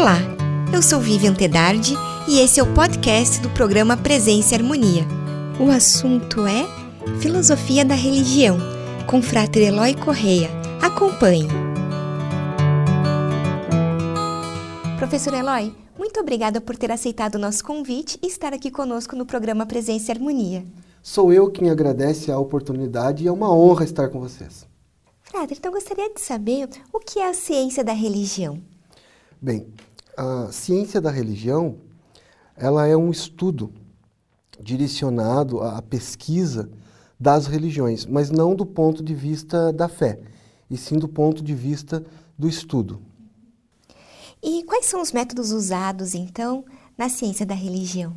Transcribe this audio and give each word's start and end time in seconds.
Olá, 0.00 0.16
eu 0.72 0.80
sou 0.80 0.98
Vivian 0.98 1.34
Tedardi 1.34 1.92
e 2.26 2.38
esse 2.38 2.58
é 2.58 2.62
o 2.62 2.74
podcast 2.74 3.38
do 3.42 3.50
programa 3.50 3.98
Presença 3.98 4.54
e 4.54 4.56
Harmonia. 4.56 5.04
O 5.60 5.70
assunto 5.70 6.46
é 6.46 6.64
Filosofia 7.20 7.84
da 7.84 7.94
Religião, 7.94 8.56
com 9.06 9.20
Frater 9.20 9.68
Eloy 9.68 9.94
Correia. 9.94 10.48
Acompanhe. 10.80 11.48
Professor 14.96 15.34
Eloy, 15.34 15.70
muito 15.98 16.18
obrigada 16.18 16.62
por 16.62 16.78
ter 16.78 16.90
aceitado 16.90 17.34
o 17.34 17.38
nosso 17.38 17.62
convite 17.62 18.18
e 18.22 18.26
estar 18.26 18.54
aqui 18.54 18.70
conosco 18.70 19.14
no 19.14 19.26
programa 19.26 19.66
Presença 19.66 20.10
e 20.10 20.14
Harmonia. 20.14 20.64
Sou 21.02 21.30
eu 21.30 21.50
quem 21.50 21.68
agradece 21.68 22.32
a 22.32 22.38
oportunidade 22.38 23.24
e 23.24 23.28
é 23.28 23.32
uma 23.32 23.54
honra 23.54 23.84
estar 23.84 24.08
com 24.08 24.18
vocês. 24.18 24.66
Frater, 25.20 25.58
então 25.58 25.70
gostaria 25.70 26.08
de 26.08 26.22
saber 26.22 26.70
o 26.90 26.98
que 26.98 27.18
é 27.18 27.28
a 27.28 27.34
ciência 27.34 27.84
da 27.84 27.92
religião. 27.92 28.62
Bem, 29.42 29.66
a 30.20 30.52
ciência 30.52 31.00
da 31.00 31.10
religião, 31.10 31.76
ela 32.54 32.86
é 32.86 32.94
um 32.94 33.10
estudo 33.10 33.72
direcionado 34.60 35.62
à 35.62 35.80
pesquisa 35.80 36.68
das 37.18 37.46
religiões, 37.46 38.04
mas 38.04 38.30
não 38.30 38.54
do 38.54 38.66
ponto 38.66 39.02
de 39.02 39.14
vista 39.14 39.72
da 39.72 39.88
fé, 39.88 40.20
e 40.70 40.76
sim 40.76 40.98
do 40.98 41.08
ponto 41.08 41.42
de 41.42 41.54
vista 41.54 42.04
do 42.38 42.46
estudo. 42.46 43.00
E 44.42 44.62
quais 44.64 44.86
são 44.86 45.00
os 45.00 45.10
métodos 45.10 45.52
usados, 45.52 46.14
então, 46.14 46.64
na 46.98 47.08
ciência 47.08 47.46
da 47.46 47.54
religião? 47.54 48.14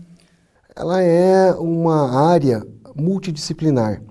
Ela 0.76 1.02
é 1.02 1.54
uma 1.54 2.32
área 2.32 2.68
multidisciplinar. 2.96 4.02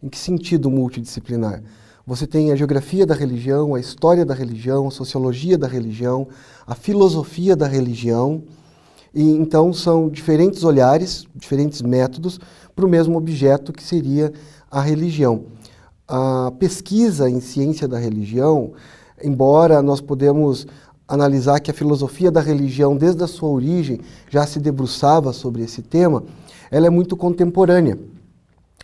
Em 0.00 0.08
que 0.08 0.18
sentido 0.18 0.70
multidisciplinar? 0.70 1.62
Você 2.06 2.26
tem 2.26 2.50
a 2.50 2.56
geografia 2.56 3.04
da 3.06 3.14
religião, 3.14 3.74
a 3.74 3.80
história 3.80 4.24
da 4.24 4.34
religião, 4.34 4.88
a 4.88 4.90
sociologia 4.90 5.58
da 5.58 5.68
religião, 5.68 6.26
a 6.66 6.74
filosofia 6.74 7.54
da 7.54 7.66
religião. 7.66 8.42
E 9.14 9.22
então 9.22 9.72
são 9.72 10.08
diferentes 10.08 10.64
olhares, 10.64 11.24
diferentes 11.34 11.82
métodos 11.82 12.40
para 12.74 12.86
o 12.86 12.88
mesmo 12.88 13.18
objeto 13.18 13.72
que 13.72 13.82
seria 13.82 14.32
a 14.70 14.80
religião. 14.80 15.44
A 16.08 16.52
pesquisa 16.58 17.28
em 17.28 17.40
ciência 17.40 17.86
da 17.86 17.98
religião, 17.98 18.72
embora 19.22 19.82
nós 19.82 20.00
podemos 20.00 20.66
analisar 21.06 21.60
que 21.60 21.70
a 21.70 21.74
filosofia 21.74 22.30
da 22.30 22.40
religião, 22.40 22.96
desde 22.96 23.22
a 23.22 23.26
sua 23.26 23.48
origem, 23.48 24.00
já 24.28 24.46
se 24.46 24.60
debruçava 24.60 25.32
sobre 25.32 25.62
esse 25.62 25.82
tema, 25.82 26.22
ela 26.70 26.86
é 26.86 26.90
muito 26.90 27.16
contemporânea, 27.16 27.98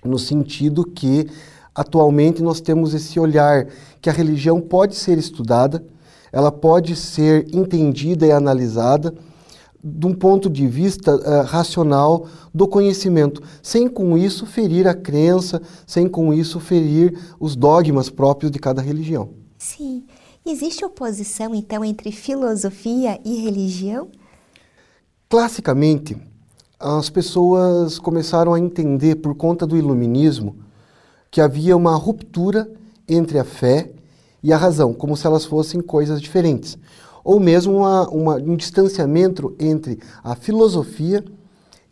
no 0.05 0.19
sentido 0.19 0.85
que 0.85 1.29
atualmente 1.77 2.43
nós 2.43 2.61
temos 2.61 2.95
esse 2.95 3.21
olhar 3.21 3.69
que 4.01 4.09
a 4.09 4.13
religião 4.13 4.61
pode 4.61 4.97
ser 4.97 5.19
estudada, 5.19 5.85
ela 6.33 6.51
pode 6.51 6.97
ser 6.97 7.47
entendida 7.55 8.27
e 8.27 8.33
analisada 8.33 9.15
de 9.85 10.07
um 10.07 10.15
ponto 10.15 10.51
de 10.51 10.67
vista 10.67 11.15
uh, 11.15 11.45
racional 11.45 12.27
do 12.53 12.67
conhecimento, 12.67 13.41
sem 13.63 13.87
com 13.89 14.19
isso 14.19 14.47
ferir 14.47 14.89
a 14.89 14.95
crença, 14.95 15.61
sem 15.87 16.09
com 16.09 16.35
isso 16.35 16.59
ferir 16.59 17.17
os 17.39 17.55
dogmas 17.55 18.11
próprios 18.11 18.51
de 18.51 18.59
cada 18.59 18.83
religião. 18.83 19.29
Sim. 19.59 20.05
Existe 20.45 20.85
oposição, 20.85 21.55
então, 21.55 21.85
entre 21.85 22.11
filosofia 22.11 23.21
e 23.25 23.43
religião? 23.43 24.09
Classicamente, 25.29 26.17
as 26.79 27.11
pessoas 27.11 27.99
começaram 27.99 28.55
a 28.55 28.61
entender, 28.61 29.17
por 29.17 29.35
conta 29.35 29.67
do 29.67 29.77
iluminismo, 29.77 30.57
que 31.37 31.41
havia 31.43 31.77
uma 31.77 31.95
ruptura 31.95 32.67
entre 33.07 33.39
a 33.39 33.45
fé 33.45 33.91
e 34.43 34.55
a 34.55 34.57
razão, 34.57 34.95
como 34.95 35.15
se 35.15 35.27
elas 35.27 35.45
fossem 35.45 35.83
coisas 35.83 36.19
diferentes. 36.19 36.79
Ou 37.23 37.39
mesmo 37.39 37.77
uma, 37.77 38.09
uma, 38.09 38.35
um 38.37 38.57
distanciamento 38.57 39.55
entre 39.61 39.99
a 40.25 40.35
filosofia 40.35 41.23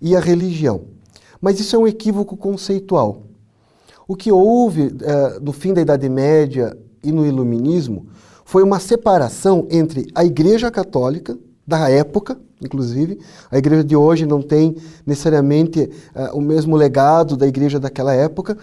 e 0.00 0.16
a 0.16 0.20
religião. 0.20 0.84
Mas 1.42 1.60
isso 1.60 1.76
é 1.76 1.78
um 1.78 1.86
equívoco 1.86 2.38
conceitual. 2.38 3.24
O 4.08 4.16
que 4.16 4.32
houve 4.32 4.96
eh, 5.02 5.38
no 5.42 5.52
fim 5.52 5.74
da 5.74 5.82
Idade 5.82 6.08
Média 6.08 6.74
e 7.02 7.12
no 7.12 7.26
Iluminismo 7.26 8.06
foi 8.46 8.62
uma 8.62 8.80
separação 8.80 9.68
entre 9.70 10.10
a 10.14 10.24
Igreja 10.24 10.70
Católica, 10.70 11.38
da 11.66 11.90
época, 11.90 12.38
inclusive, 12.62 13.18
a 13.50 13.58
igreja 13.58 13.82
de 13.82 13.96
hoje 13.96 14.26
não 14.26 14.42
tem 14.42 14.76
necessariamente 15.06 15.90
uh, 16.14 16.36
o 16.36 16.40
mesmo 16.40 16.76
legado 16.76 17.36
da 17.36 17.46
igreja 17.46 17.80
daquela 17.80 18.12
época, 18.14 18.56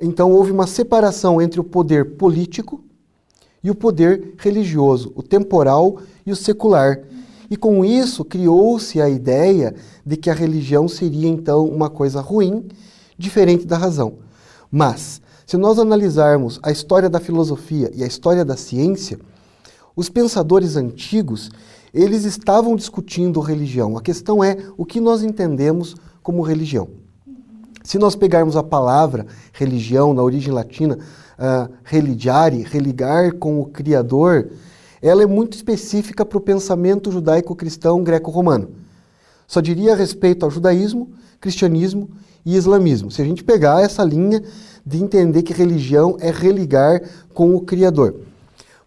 então 0.00 0.32
houve 0.32 0.52
uma 0.52 0.66
separação 0.66 1.40
entre 1.40 1.60
o 1.60 1.64
poder 1.64 2.16
político 2.16 2.80
e 3.62 3.70
o 3.70 3.74
poder 3.74 4.34
religioso, 4.38 5.12
o 5.14 5.22
temporal 5.22 5.98
e 6.24 6.30
o 6.30 6.36
secular. 6.36 7.00
E 7.50 7.56
com 7.56 7.84
isso 7.84 8.24
criou-se 8.24 9.00
a 9.00 9.08
ideia 9.08 9.74
de 10.04 10.16
que 10.16 10.30
a 10.30 10.34
religião 10.34 10.86
seria 10.86 11.28
então 11.28 11.66
uma 11.66 11.88
coisa 11.88 12.20
ruim, 12.20 12.68
diferente 13.16 13.66
da 13.66 13.76
razão. 13.76 14.14
Mas, 14.70 15.20
se 15.46 15.56
nós 15.56 15.78
analisarmos 15.78 16.60
a 16.62 16.70
história 16.70 17.08
da 17.08 17.18
filosofia 17.18 17.90
e 17.94 18.04
a 18.04 18.06
história 18.06 18.44
da 18.44 18.56
ciência, 18.56 19.18
os 19.96 20.08
pensadores 20.08 20.76
antigos, 20.76 21.50
eles 21.92 22.24
estavam 22.24 22.76
discutindo 22.76 23.40
religião. 23.40 23.96
A 23.96 24.02
questão 24.02 24.44
é 24.44 24.56
o 24.76 24.84
que 24.84 25.00
nós 25.00 25.22
entendemos 25.22 25.96
como 26.22 26.42
religião. 26.42 26.88
Se 27.88 27.96
nós 27.96 28.14
pegarmos 28.14 28.54
a 28.54 28.62
palavra 28.62 29.26
religião 29.50 30.12
na 30.12 30.22
origem 30.22 30.52
latina, 30.52 30.98
uh, 31.38 31.72
religiare, 31.82 32.62
religar 32.62 33.32
com 33.36 33.62
o 33.62 33.64
Criador, 33.64 34.50
ela 35.00 35.22
é 35.22 35.26
muito 35.26 35.54
específica 35.54 36.22
para 36.22 36.36
o 36.36 36.40
pensamento 36.42 37.10
judaico-cristão 37.10 38.04
greco-romano. 38.04 38.72
Só 39.46 39.62
diria 39.62 39.94
a 39.94 39.96
respeito 39.96 40.44
ao 40.44 40.50
judaísmo, 40.50 41.08
cristianismo 41.40 42.10
e 42.44 42.56
islamismo. 42.56 43.10
Se 43.10 43.22
a 43.22 43.24
gente 43.24 43.42
pegar 43.42 43.80
essa 43.80 44.04
linha 44.04 44.42
de 44.84 45.02
entender 45.02 45.42
que 45.42 45.54
religião 45.54 46.18
é 46.20 46.30
religar 46.30 47.00
com 47.32 47.56
o 47.56 47.62
Criador. 47.62 48.16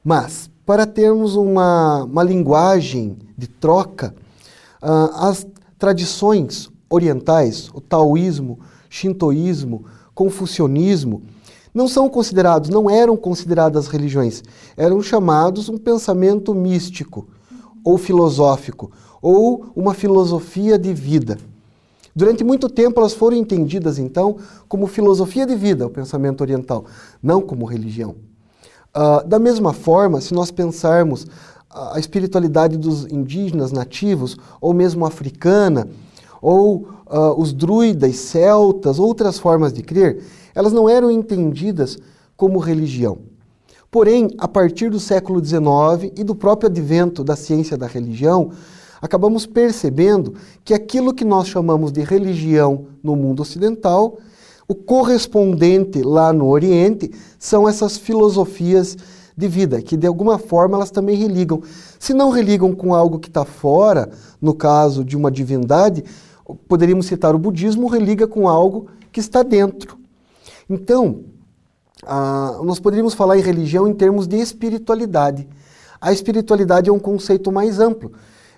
Mas, 0.04 0.48
para 0.64 0.86
termos 0.86 1.36
uma, 1.36 2.04
uma 2.04 2.22
linguagem 2.22 3.18
de 3.36 3.48
troca, 3.48 4.14
uh, 4.80 5.26
as 5.28 5.48
tradições 5.80 6.70
orientais, 6.88 7.68
o 7.74 7.82
taoísmo, 7.82 8.60
shintoísmo, 8.91 9.85
confucionismo, 10.13 11.24
não 11.74 11.88
são 11.88 12.09
considerados, 12.09 12.69
não 12.69 12.90
eram 12.90 13.16
consideradas 13.16 13.88
religiões, 13.88 14.44
eram 14.75 15.02
chamados 15.02 15.69
um 15.69 15.78
pensamento 15.78 16.53
místico 16.53 17.25
ou 17.84 17.97
filosófico, 17.97 18.91
ou 19.22 19.72
uma 19.74 19.94
filosofia 19.94 20.78
de 20.78 20.94
vida. 20.94 21.38
Durante 22.13 22.44
muito 22.44 22.68
tempo 22.68 23.00
elas 23.00 23.13
foram 23.13 23.38
entendidas 23.38 23.97
então 23.97 24.35
como 24.68 24.85
filosofia 24.85 25.46
de 25.46 25.56
vida, 25.56 25.88
o 25.88 25.90
pensamento 25.90 26.41
oriental, 26.41 26.84
não 27.23 27.41
como 27.41 27.66
religião. 27.66 28.16
Uh, 28.94 29.25
da 29.25 29.40
mesma 29.40 29.72
forma, 29.72 30.19
se 30.19 30.34
nós 30.34 30.52
pensarmos 30.52 31.25
a 31.69 31.97
espiritualidade 31.97 32.75
dos 32.75 33.06
indígenas 33.06 33.72
nativos, 33.72 34.38
ou 34.59 34.73
mesmo 34.73 35.06
africana, 35.06 35.88
ou 36.41 36.88
uh, 37.07 37.40
os 37.40 37.53
druidas, 37.53 38.16
celtas, 38.16 38.97
outras 38.97 39.38
formas 39.38 39.72
de 39.72 39.84
crer, 39.84 40.24
elas 40.56 40.74
não 40.74 40.90
eram 40.90 41.12
entendidas 41.12 41.97
como 42.35 42.59
religião. 42.59 43.19
Porém, 43.91 44.29
a 44.38 44.47
partir 44.47 44.90
do 44.90 45.00
século 45.00 45.44
XIX 45.44 46.12
e 46.16 46.24
do 46.24 46.34
próprio 46.34 46.69
advento 46.69 47.24
da 47.24 47.35
ciência 47.35 47.78
da 47.78 47.88
religião, 47.88 48.52
acabamos 49.02 49.46
percebendo 49.46 50.34
que 50.63 50.74
aquilo 50.74 51.13
que 51.13 51.25
nós 51.25 51.47
chamamos 51.47 51.91
de 51.91 52.02
religião 52.02 52.85
no 53.03 53.16
mundo 53.16 53.41
ocidental, 53.41 54.18
o 54.68 54.73
correspondente 54.73 56.02
lá 56.02 56.31
no 56.31 56.47
Oriente, 56.47 57.12
são 57.38 57.68
essas 57.68 57.97
filosofias 57.97 58.96
de 59.35 59.47
vida, 59.47 59.81
que 59.81 59.97
de 59.97 60.08
alguma 60.08 60.38
forma 60.38 60.78
elas 60.78 60.91
também 60.91 61.18
religam. 61.18 61.62
Se 62.00 62.13
não 62.13 62.29
religam 62.29 62.73
com 62.73 62.94
algo 62.94 63.20
que 63.20 63.28
está 63.28 63.44
fora, 63.44 64.09
no 64.41 64.53
caso 64.53 65.03
de 65.03 65.17
uma 65.17 65.32
divindade, 65.32 66.03
poderíamos 66.68 67.06
citar 67.06 67.36
o 67.36 67.40
budismo, 67.40 67.88
religa 67.88 68.28
com 68.28 68.48
algo 68.48 68.88
que 69.12 69.20
está 69.20 69.44
dentro. 69.44 69.98
Então, 70.70 71.24
ah, 72.03 72.59
nós 72.64 72.80
poderíamos 72.80 73.14
falar 73.14 73.38
em 73.38 73.42
religião 73.42 73.88
em 73.88 73.94
termos 73.94 74.28
de 74.28 74.38
espiritualidade. 74.38 75.48
A 76.00 76.12
espiritualidade 76.12 76.90
é 76.90 76.94
um 76.94 77.00
conceito 77.00 77.52
mais 77.52 77.80
amplo. 77.80 78.12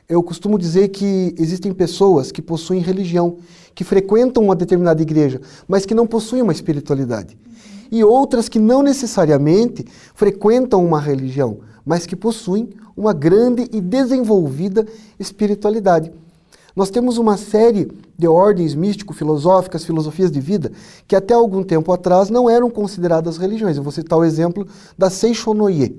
Eu 0.07 0.21
costumo 0.21 0.57
dizer 0.57 0.89
que 0.89 1.33
existem 1.37 1.73
pessoas 1.73 2.31
que 2.31 2.41
possuem 2.41 2.81
religião, 2.81 3.37
que 3.73 3.83
frequentam 3.83 4.43
uma 4.43 4.55
determinada 4.55 5.01
igreja, 5.01 5.41
mas 5.67 5.85
que 5.85 5.93
não 5.93 6.05
possuem 6.05 6.41
uma 6.41 6.53
espiritualidade. 6.53 7.37
E 7.91 8.03
outras 8.03 8.47
que 8.47 8.59
não 8.59 8.81
necessariamente 8.81 9.85
frequentam 10.13 10.85
uma 10.85 10.99
religião, 10.99 11.59
mas 11.85 12.05
que 12.05 12.15
possuem 12.15 12.69
uma 12.95 13.13
grande 13.13 13.67
e 13.71 13.81
desenvolvida 13.81 14.85
espiritualidade. 15.19 16.11
Nós 16.75 16.89
temos 16.89 17.19
uma 17.19 17.37
série 17.37 17.91
de 18.17 18.27
ordens 18.27 18.73
místico-filosóficas, 18.73 19.85
filosofias 19.85 20.31
de 20.31 20.39
vida, 20.39 20.71
que 21.07 21.15
até 21.15 21.33
algum 21.33 21.63
tempo 21.63 21.91
atrás 21.91 22.29
não 22.29 22.49
eram 22.49 22.69
consideradas 22.69 23.37
religiões. 23.37 23.77
Eu 23.77 23.83
vou 23.83 23.91
citar 23.91 24.17
o 24.17 24.23
exemplo 24.23 24.67
da 24.97 25.09
Seixonoye. 25.09 25.95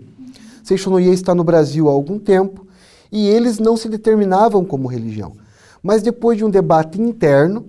Seixonoye 0.65 1.13
está 1.13 1.35
no 1.35 1.45
Brasil 1.45 1.89
há 1.89 1.93
algum 1.93 2.19
tempo 2.19 2.67
e 3.13 3.29
eles 3.29 3.61
não 3.61 3.77
se 3.77 3.89
determinavam 3.89 4.65
como 4.65 4.89
religião. 4.89 5.33
Mas 5.81 6.03
depois 6.03 6.39
de 6.39 6.45
um 6.45 6.51
debate 6.51 7.01
interno, 7.01 7.67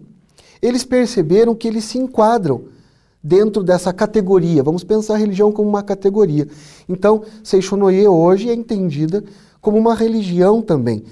eles 0.59 0.83
perceberam 0.83 1.53
que 1.53 1.67
eles 1.67 1.83
se 1.83 1.99
enquadram 1.99 2.63
dentro 3.21 3.61
dessa 3.61 3.93
categoria. 3.93 4.63
Vamos 4.63 4.83
pensar 4.83 5.15
a 5.15 5.17
religião 5.17 5.51
como 5.51 5.69
uma 5.69 5.83
categoria. 5.83 6.47
Então, 6.89 7.23
Seixonoye 7.43 8.07
hoje 8.07 8.49
é 8.49 8.53
entendida 8.53 9.23
como 9.61 9.77
uma 9.77 9.93
religião 9.93 10.61
também. 10.61 11.03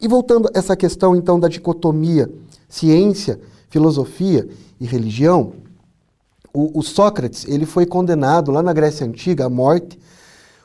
E 0.00 0.08
voltando 0.08 0.48
a 0.48 0.58
essa 0.58 0.74
questão 0.74 1.14
então 1.14 1.38
da 1.38 1.48
dicotomia 1.48 2.30
ciência, 2.68 3.40
filosofia 3.68 4.48
e 4.80 4.86
religião, 4.86 5.52
o, 6.54 6.78
o, 6.78 6.82
Sócrates 6.82 7.46
ele 7.46 7.66
foi 7.66 7.84
condenado 7.84 8.50
lá 8.50 8.62
na 8.62 8.72
Grécia 8.72 9.06
Antiga 9.06 9.46
à 9.46 9.48
morte 9.48 9.98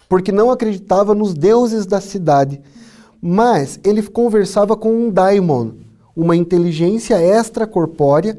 porque 0.07 0.31
não 0.31 0.51
acreditava 0.51 1.13
nos 1.13 1.33
deuses 1.33 1.85
da 1.85 1.99
cidade, 1.99 2.61
mas 3.21 3.79
ele 3.83 4.01
conversava 4.03 4.75
com 4.75 4.89
um 4.89 5.09
daimon, 5.09 5.71
uma 6.15 6.35
inteligência 6.35 7.15
extracorpórea, 7.21 8.37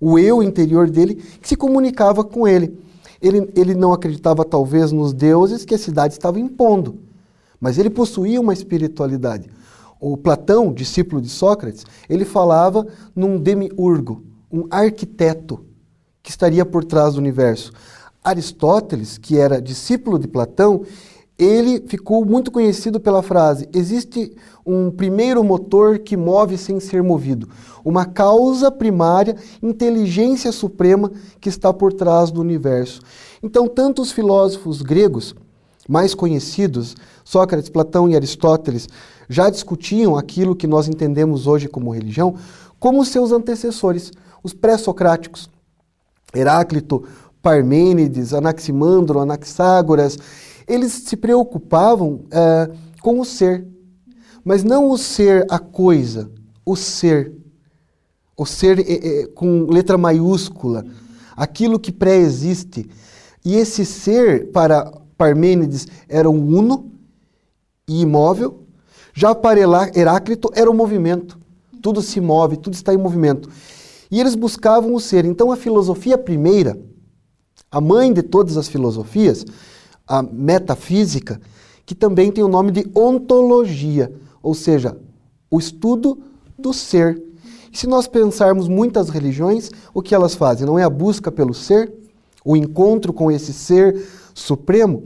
o 0.00 0.18
eu 0.18 0.42
interior 0.42 0.90
dele, 0.90 1.14
que 1.14 1.48
se 1.48 1.56
comunicava 1.56 2.24
com 2.24 2.48
ele. 2.48 2.78
Ele, 3.20 3.50
ele 3.54 3.74
não 3.74 3.92
acreditava 3.92 4.44
talvez 4.44 4.92
nos 4.92 5.12
deuses 5.12 5.64
que 5.64 5.74
a 5.74 5.78
cidade 5.78 6.14
estava 6.14 6.40
impondo, 6.40 6.98
mas 7.60 7.78
ele 7.78 7.88
possuía 7.88 8.40
uma 8.40 8.52
espiritualidade. 8.52 9.48
O 10.06 10.18
Platão, 10.18 10.70
discípulo 10.70 11.22
de 11.22 11.30
Sócrates, 11.30 11.86
ele 12.10 12.26
falava 12.26 12.86
num 13.16 13.38
demiurgo, 13.38 14.22
um 14.52 14.66
arquiteto 14.70 15.64
que 16.22 16.28
estaria 16.28 16.62
por 16.62 16.84
trás 16.84 17.14
do 17.14 17.20
universo. 17.20 17.72
Aristóteles, 18.22 19.16
que 19.16 19.38
era 19.38 19.62
discípulo 19.62 20.18
de 20.18 20.28
Platão, 20.28 20.82
ele 21.38 21.82
ficou 21.88 22.22
muito 22.22 22.50
conhecido 22.50 23.00
pela 23.00 23.22
frase: 23.22 23.66
existe 23.72 24.36
um 24.64 24.90
primeiro 24.90 25.42
motor 25.42 25.98
que 25.98 26.18
move 26.18 26.58
sem 26.58 26.78
ser 26.80 27.02
movido, 27.02 27.48
uma 27.82 28.04
causa 28.04 28.70
primária, 28.70 29.34
inteligência 29.62 30.52
suprema 30.52 31.10
que 31.40 31.48
está 31.48 31.72
por 31.72 31.94
trás 31.94 32.30
do 32.30 32.42
universo. 32.42 33.00
Então, 33.42 33.66
tanto 33.66 34.02
os 34.02 34.12
filósofos 34.12 34.82
gregos 34.82 35.34
mais 35.88 36.14
conhecidos, 36.14 36.96
Sócrates, 37.24 37.68
Platão 37.68 38.08
e 38.08 38.16
Aristóteles, 38.16 38.88
já 39.28 39.48
discutiam 39.50 40.16
aquilo 40.16 40.56
que 40.56 40.66
nós 40.66 40.88
entendemos 40.88 41.46
hoje 41.46 41.68
como 41.68 41.92
religião, 41.92 42.34
como 42.78 43.04
seus 43.04 43.32
antecessores, 43.32 44.12
os 44.42 44.52
pré-socráticos. 44.52 45.48
Heráclito, 46.34 47.04
Parmênides, 47.40 48.34
Anaximandro, 48.34 49.20
Anaxágoras, 49.20 50.18
eles 50.66 50.92
se 50.92 51.16
preocupavam 51.16 52.24
é, 52.30 52.70
com 53.00 53.20
o 53.20 53.24
ser, 53.24 53.66
mas 54.44 54.64
não 54.64 54.90
o 54.90 54.98
ser 54.98 55.46
a 55.50 55.58
coisa, 55.58 56.30
o 56.64 56.74
ser. 56.74 57.32
O 58.36 58.44
ser 58.44 58.80
é, 58.80 59.22
é, 59.22 59.26
com 59.28 59.66
letra 59.70 59.96
maiúscula, 59.96 60.84
aquilo 61.36 61.78
que 61.78 61.92
pré-existe. 61.92 62.90
E 63.44 63.54
esse 63.54 63.84
ser, 63.84 64.50
para 64.50 64.90
Parmênides, 65.24 65.88
era 66.06 66.28
um 66.28 66.54
uno 66.54 66.90
e 67.88 68.02
imóvel, 68.02 68.64
já 69.14 69.34
para 69.34 69.58
Heráclito 69.94 70.50
era 70.52 70.70
o 70.70 70.74
movimento. 70.74 71.38
Tudo 71.80 72.02
se 72.02 72.20
move, 72.20 72.58
tudo 72.58 72.74
está 72.74 72.92
em 72.92 72.98
movimento. 72.98 73.48
E 74.10 74.20
eles 74.20 74.34
buscavam 74.34 74.94
o 74.94 75.00
ser. 75.00 75.24
Então 75.24 75.50
a 75.50 75.56
filosofia 75.56 76.18
primeira, 76.18 76.78
a 77.70 77.80
mãe 77.80 78.12
de 78.12 78.22
todas 78.22 78.58
as 78.58 78.68
filosofias, 78.68 79.46
a 80.06 80.22
metafísica, 80.22 81.40
que 81.86 81.94
também 81.94 82.30
tem 82.30 82.44
o 82.44 82.48
nome 82.48 82.70
de 82.70 82.86
ontologia, 82.94 84.12
ou 84.42 84.54
seja, 84.54 84.94
o 85.50 85.58
estudo 85.58 86.18
do 86.58 86.74
ser. 86.74 87.22
E 87.72 87.78
se 87.78 87.86
nós 87.86 88.06
pensarmos 88.06 88.68
muitas 88.68 89.08
religiões, 89.08 89.70
o 89.94 90.02
que 90.02 90.14
elas 90.14 90.34
fazem? 90.34 90.66
Não 90.66 90.78
é 90.78 90.82
a 90.82 90.90
busca 90.90 91.32
pelo 91.32 91.54
ser, 91.54 91.90
o 92.44 92.54
encontro 92.54 93.10
com 93.10 93.30
esse 93.30 93.54
ser 93.54 94.06
supremo? 94.34 95.04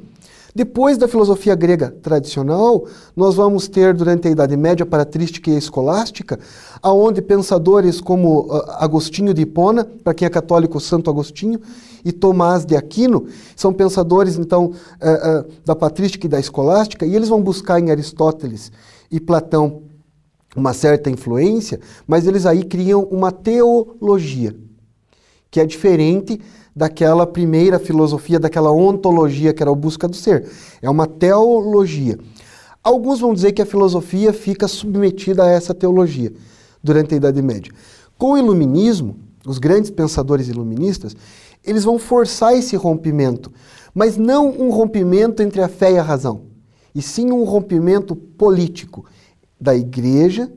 Depois 0.55 0.99
da 0.99 1.07
filosofia 1.07 1.55
grega 1.55 1.95
tradicional, 2.03 2.85
nós 3.15 3.37
vamos 3.37 3.69
ter, 3.69 3.95
durante 3.95 4.27
a 4.27 4.31
Idade 4.33 4.57
Média, 4.57 4.85
patrística 4.85 5.49
e 5.51 5.57
escolástica, 5.57 6.37
aonde 6.83 7.23
pensadores 7.23 8.01
como 8.01 8.41
uh, 8.41 8.63
Agostinho 8.71 9.33
de 9.33 9.43
Hipona, 9.43 9.85
para 10.03 10.15
quem 10.15 10.27
é 10.27 10.29
católico, 10.29 10.81
Santo 10.81 11.11
Agostinho, 11.11 11.61
e 12.05 12.11
Tomás 12.11 12.65
de 12.65 12.75
Aquino, 12.75 13.27
são 13.55 13.73
pensadores, 13.73 14.37
então, 14.37 14.65
uh, 14.65 14.71
uh, 14.71 15.53
da 15.65 15.77
patrística 15.77 16.27
e 16.27 16.29
da 16.29 16.41
escolástica, 16.41 17.07
e 17.07 17.15
eles 17.15 17.29
vão 17.29 17.41
buscar 17.41 17.79
em 17.79 17.93
Aristóteles 17.93 18.73
e 19.13 19.21
Platão 19.21 19.83
uma 20.57 20.73
certa 20.73 21.09
influência, 21.09 21.79
mas 22.05 22.27
eles 22.27 22.47
aí 22.47 22.65
criam 22.65 23.05
uma 23.05 23.31
teologia, 23.31 24.57
que 25.53 25.61
é 25.61 25.67
diferente 25.67 26.41
daquela 26.79 27.27
primeira 27.27 27.77
filosofia, 27.77 28.39
daquela 28.39 28.71
ontologia 28.71 29.53
que 29.53 29.61
era 29.61 29.73
a 29.73 29.75
busca 29.75 30.07
do 30.07 30.15
ser. 30.15 30.49
É 30.81 30.89
uma 30.89 31.09
teologia. 31.09 32.17
Alguns 32.85 33.19
vão 33.19 33.35
dizer 33.35 33.51
que 33.51 33.61
a 33.61 33.67
filosofia 33.67 34.33
fica 34.33 34.69
submetida 34.69 35.43
a 35.43 35.51
essa 35.51 35.75
teologia 35.75 36.33
durante 36.81 37.15
a 37.15 37.17
Idade 37.17 37.43
Média. 37.43 37.73
Com 38.17 38.35
o 38.35 38.39
iluminismo, 38.39 39.17
os 39.45 39.59
grandes 39.59 39.91
pensadores 39.91 40.47
iluministas, 40.47 41.17
eles 41.67 41.83
vão 41.83 41.99
forçar 41.99 42.55
esse 42.55 42.77
rompimento, 42.77 43.51
mas 43.93 44.17
não 44.17 44.49
um 44.49 44.71
rompimento 44.71 45.43
entre 45.43 45.61
a 45.61 45.69
fé 45.69 45.95
e 45.95 45.99
a 45.99 46.03
razão, 46.03 46.43
e 46.95 47.03
sim 47.03 47.33
um 47.33 47.43
rompimento 47.43 48.15
político 48.15 49.05
da 49.61 49.75
igreja 49.75 50.49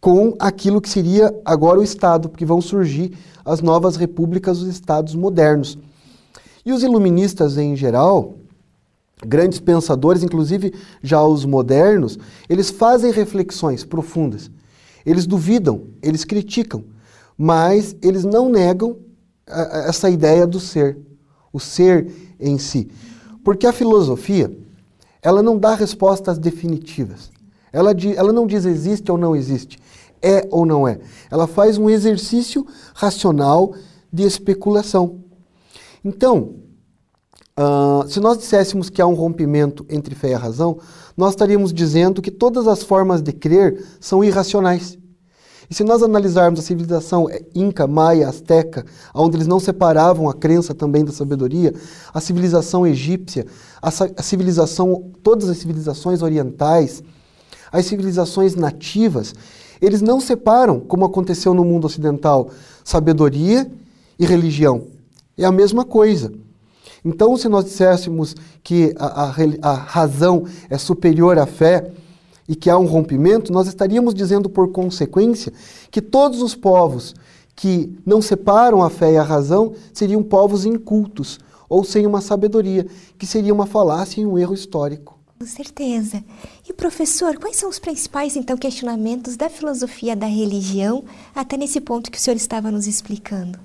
com 0.00 0.34
aquilo 0.40 0.80
que 0.80 0.88
seria 0.88 1.32
agora 1.44 1.78
o 1.78 1.84
Estado, 1.84 2.28
porque 2.28 2.44
vão 2.44 2.60
surgir 2.60 3.12
as 3.50 3.60
novas 3.60 3.96
repúblicas, 3.96 4.62
os 4.62 4.68
Estados 4.68 5.14
modernos. 5.14 5.76
E 6.64 6.72
os 6.72 6.84
iluministas 6.84 7.58
em 7.58 7.74
geral, 7.74 8.36
grandes 9.26 9.58
pensadores, 9.58 10.22
inclusive 10.22 10.72
já 11.02 11.20
os 11.24 11.44
modernos, 11.44 12.16
eles 12.48 12.70
fazem 12.70 13.10
reflexões 13.10 13.84
profundas. 13.84 14.48
Eles 15.04 15.26
duvidam, 15.26 15.82
eles 16.00 16.24
criticam, 16.24 16.84
mas 17.36 17.96
eles 18.00 18.24
não 18.24 18.48
negam 18.48 18.98
essa 19.88 20.08
ideia 20.08 20.46
do 20.46 20.60
ser, 20.60 20.96
o 21.52 21.58
ser 21.58 22.06
em 22.38 22.56
si. 22.56 22.88
Porque 23.42 23.66
a 23.66 23.72
filosofia, 23.72 24.56
ela 25.20 25.42
não 25.42 25.58
dá 25.58 25.74
respostas 25.74 26.38
definitivas. 26.38 27.32
Ela, 27.72 27.92
ela 28.14 28.32
não 28.32 28.46
diz 28.46 28.64
existe 28.64 29.10
ou 29.10 29.18
não 29.18 29.34
existe 29.34 29.79
é 30.22 30.46
ou 30.50 30.66
não 30.66 30.86
é. 30.86 30.98
Ela 31.30 31.46
faz 31.46 31.78
um 31.78 31.88
exercício 31.88 32.66
racional 32.94 33.74
de 34.12 34.24
especulação. 34.24 35.20
Então, 36.04 36.56
uh, 37.58 38.08
se 38.08 38.20
nós 38.20 38.38
disséssemos 38.38 38.90
que 38.90 39.00
há 39.00 39.06
um 39.06 39.14
rompimento 39.14 39.84
entre 39.88 40.14
fé 40.14 40.30
e 40.30 40.34
razão, 40.34 40.78
nós 41.16 41.30
estaríamos 41.30 41.72
dizendo 41.72 42.22
que 42.22 42.30
todas 42.30 42.66
as 42.66 42.82
formas 42.82 43.20
de 43.20 43.32
crer 43.32 43.84
são 44.00 44.24
irracionais. 44.24 44.98
E 45.70 45.74
se 45.74 45.84
nós 45.84 46.02
analisarmos 46.02 46.58
a 46.58 46.62
civilização 46.64 47.28
inca, 47.54 47.86
maia, 47.86 48.28
asteca, 48.28 48.84
onde 49.14 49.36
eles 49.36 49.46
não 49.46 49.60
separavam 49.60 50.28
a 50.28 50.34
crença 50.34 50.74
também 50.74 51.04
da 51.04 51.12
sabedoria, 51.12 51.72
a 52.12 52.20
civilização 52.20 52.84
egípcia, 52.84 53.46
a 53.80 54.22
civilização, 54.22 55.12
todas 55.22 55.48
as 55.48 55.58
civilizações 55.58 56.22
orientais, 56.22 57.04
as 57.70 57.86
civilizações 57.86 58.56
nativas, 58.56 59.32
eles 59.80 60.02
não 60.02 60.20
separam, 60.20 60.80
como 60.80 61.04
aconteceu 61.04 61.54
no 61.54 61.64
mundo 61.64 61.86
ocidental, 61.86 62.50
sabedoria 62.84 63.70
e 64.18 64.26
religião. 64.26 64.82
É 65.36 65.44
a 65.44 65.52
mesma 65.52 65.84
coisa. 65.84 66.32
Então, 67.04 67.36
se 67.36 67.48
nós 67.48 67.64
disséssemos 67.64 68.34
que 68.62 68.94
a, 68.98 69.24
a, 69.24 69.34
a 69.62 69.74
razão 69.74 70.44
é 70.68 70.76
superior 70.76 71.38
à 71.38 71.46
fé 71.46 71.90
e 72.46 72.54
que 72.54 72.68
há 72.68 72.76
um 72.76 72.84
rompimento, 72.84 73.52
nós 73.52 73.68
estaríamos 73.68 74.12
dizendo, 74.12 74.50
por 74.50 74.72
consequência, 74.72 75.52
que 75.90 76.02
todos 76.02 76.42
os 76.42 76.54
povos 76.54 77.14
que 77.56 77.96
não 78.04 78.20
separam 78.20 78.82
a 78.82 78.90
fé 78.90 79.12
e 79.12 79.16
a 79.16 79.22
razão 79.22 79.72
seriam 79.92 80.22
povos 80.22 80.64
incultos 80.64 81.38
ou 81.68 81.84
sem 81.84 82.04
uma 82.06 82.20
sabedoria, 82.20 82.84
que 83.16 83.26
seria 83.26 83.54
uma 83.54 83.66
falácia 83.66 84.20
e 84.20 84.26
um 84.26 84.36
erro 84.36 84.52
histórico. 84.52 85.19
Com 85.40 85.46
certeza. 85.46 86.22
E 86.68 86.72
professor, 86.74 87.38
quais 87.38 87.56
são 87.56 87.70
os 87.70 87.78
principais 87.78 88.36
então 88.36 88.58
questionamentos 88.58 89.38
da 89.38 89.48
filosofia 89.48 90.14
da 90.14 90.26
religião 90.26 91.02
até 91.34 91.56
nesse 91.56 91.80
ponto 91.80 92.10
que 92.10 92.18
o 92.18 92.20
senhor 92.20 92.36
estava 92.36 92.70
nos 92.70 92.86
explicando? 92.86 93.58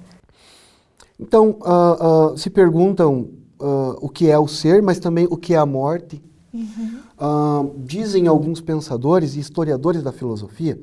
Então, 1.20 1.58
uh, 1.60 2.32
uh, 2.32 2.38
se 2.38 2.50
perguntam 2.50 3.28
uh, 3.60 3.98
o 4.00 4.08
que 4.08 4.30
é 4.30 4.40
o 4.40 4.48
ser, 4.48 4.82
mas 4.82 5.00
também 5.00 5.28
o 5.30 5.36
que 5.36 5.54
é 5.54 5.58
a 5.58 5.66
morte. 5.66 6.24
Uhum. 6.54 7.74
dizem 7.80 8.28
alguns 8.28 8.62
pensadores 8.62 9.36
e 9.36 9.42
historiadores 9.42 10.02
da 10.02 10.14
filosofia 10.14 10.80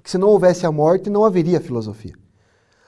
que 0.00 0.08
se 0.08 0.16
não 0.16 0.28
houvesse 0.28 0.64
a 0.64 0.70
morte, 0.70 1.10
não 1.10 1.24
haveria 1.24 1.60
filosofia. 1.60 2.14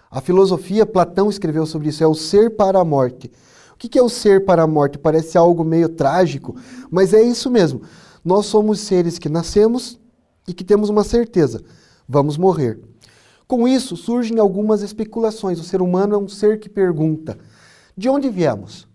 A 0.08 0.20
filosofia, 0.20 0.86
Platão 0.86 1.28
escreveu 1.28 1.66
sobre 1.66 1.88
isso, 1.88 2.04
é 2.04 2.06
o 2.06 2.14
ser 2.14 2.54
para 2.54 2.78
a 2.78 2.84
morte. 2.84 3.28
O 3.78 3.88
que 3.88 3.96
é 3.96 4.02
o 4.02 4.08
ser 4.08 4.44
para 4.44 4.64
a 4.64 4.66
morte? 4.66 4.98
Parece 4.98 5.38
algo 5.38 5.62
meio 5.62 5.88
trágico, 5.88 6.56
mas 6.90 7.14
é 7.14 7.22
isso 7.22 7.48
mesmo. 7.48 7.82
Nós 8.24 8.46
somos 8.46 8.80
seres 8.80 9.20
que 9.20 9.28
nascemos 9.28 10.00
e 10.48 10.52
que 10.52 10.64
temos 10.64 10.88
uma 10.88 11.04
certeza: 11.04 11.62
vamos 12.08 12.36
morrer. 12.36 12.80
Com 13.46 13.68
isso, 13.68 13.96
surgem 13.96 14.40
algumas 14.40 14.82
especulações. 14.82 15.60
O 15.60 15.64
ser 15.64 15.80
humano 15.80 16.16
é 16.16 16.18
um 16.18 16.26
ser 16.26 16.58
que 16.58 16.68
pergunta: 16.68 17.38
de 17.96 18.08
onde 18.08 18.28
viemos? 18.28 18.88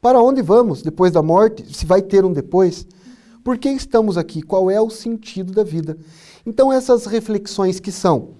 Para 0.00 0.22
onde 0.22 0.42
vamos 0.42 0.80
depois 0.80 1.10
da 1.10 1.20
morte? 1.20 1.66
Se 1.74 1.84
vai 1.84 2.00
ter 2.00 2.24
um 2.24 2.32
depois? 2.32 2.86
Por 3.42 3.58
que 3.58 3.68
estamos 3.68 4.16
aqui? 4.16 4.42
Qual 4.42 4.70
é 4.70 4.80
o 4.80 4.90
sentido 4.90 5.52
da 5.52 5.64
vida? 5.64 5.98
Então, 6.46 6.72
essas 6.72 7.04
reflexões 7.04 7.80
que 7.80 7.90
são 7.90 8.34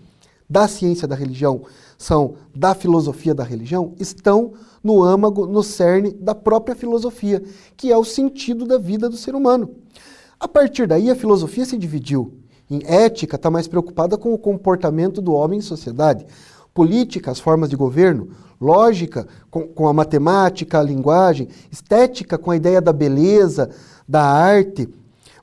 da 0.48 0.66
ciência 0.66 1.06
da 1.06 1.14
religião, 1.14 1.62
são 1.98 2.34
da 2.54 2.74
filosofia 2.74 3.34
da 3.34 3.44
religião, 3.44 3.94
estão 3.98 4.52
no 4.82 5.02
âmago, 5.02 5.46
no 5.46 5.62
cerne 5.62 6.12
da 6.12 6.34
própria 6.34 6.74
filosofia, 6.74 7.42
que 7.76 7.92
é 7.92 7.96
o 7.96 8.04
sentido 8.04 8.64
da 8.64 8.78
vida 8.78 9.08
do 9.08 9.16
ser 9.16 9.34
humano. 9.34 9.70
A 10.40 10.46
partir 10.46 10.86
daí, 10.86 11.10
a 11.10 11.16
filosofia 11.16 11.64
se 11.64 11.76
dividiu. 11.76 12.32
Em 12.70 12.80
ética, 12.84 13.36
está 13.36 13.50
mais 13.50 13.66
preocupada 13.66 14.16
com 14.16 14.32
o 14.32 14.38
comportamento 14.38 15.20
do 15.20 15.32
homem 15.32 15.58
em 15.58 15.62
sociedade. 15.62 16.24
Política, 16.72 17.30
as 17.30 17.40
formas 17.40 17.68
de 17.68 17.76
governo. 17.76 18.28
Lógica, 18.60 19.26
com, 19.50 19.66
com 19.66 19.88
a 19.88 19.92
matemática, 19.92 20.78
a 20.78 20.82
linguagem. 20.82 21.48
Estética, 21.72 22.38
com 22.38 22.50
a 22.50 22.56
ideia 22.56 22.80
da 22.80 22.92
beleza, 22.92 23.70
da 24.06 24.22
arte. 24.22 24.88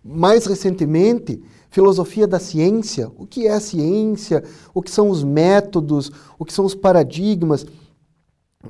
Mais 0.04 0.46
recentemente, 0.46 1.42
filosofia 1.76 2.26
da 2.26 2.40
ciência, 2.40 3.12
o 3.18 3.28
que 3.28 3.48
é 3.48 3.52
a 3.52 3.60
ciência, 3.60 4.42
o 4.74 4.82
que 4.82 4.90
são 4.90 5.10
os 5.10 5.26
métodos, 5.26 6.10
o 6.40 6.46
que 6.46 6.54
são 6.54 6.64
os 6.64 6.74
paradigmas, 6.74 7.66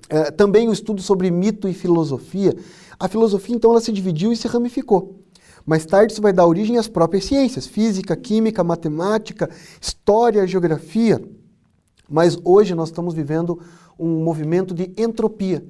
é, 0.10 0.32
também 0.32 0.68
o 0.68 0.74
estudo 0.74 1.04
sobre 1.04 1.30
mito 1.30 1.70
e 1.70 1.74
filosofia. 1.76 2.56
A 3.00 3.08
filosofia, 3.08 3.56
então, 3.56 3.70
ela 3.70 3.80
se 3.80 3.92
dividiu 3.92 4.34
e 4.34 4.36
se 4.36 4.48
ramificou. 4.48 5.20
Mais 5.68 5.86
tarde, 5.86 6.14
isso 6.14 6.22
vai 6.22 6.34
dar 6.34 6.48
origem 6.48 6.80
às 6.80 6.88
próprias 6.88 7.26
ciências, 7.26 7.68
física, 7.68 8.16
química, 8.16 8.64
matemática, 8.64 9.52
história, 9.80 10.48
geografia. 10.48 11.24
Mas 12.10 12.40
hoje 12.44 12.74
nós 12.74 12.90
estamos 12.90 13.14
vivendo 13.14 13.62
um 14.00 14.24
movimento 14.24 14.74
de 14.74 14.92
entropia 14.98 15.64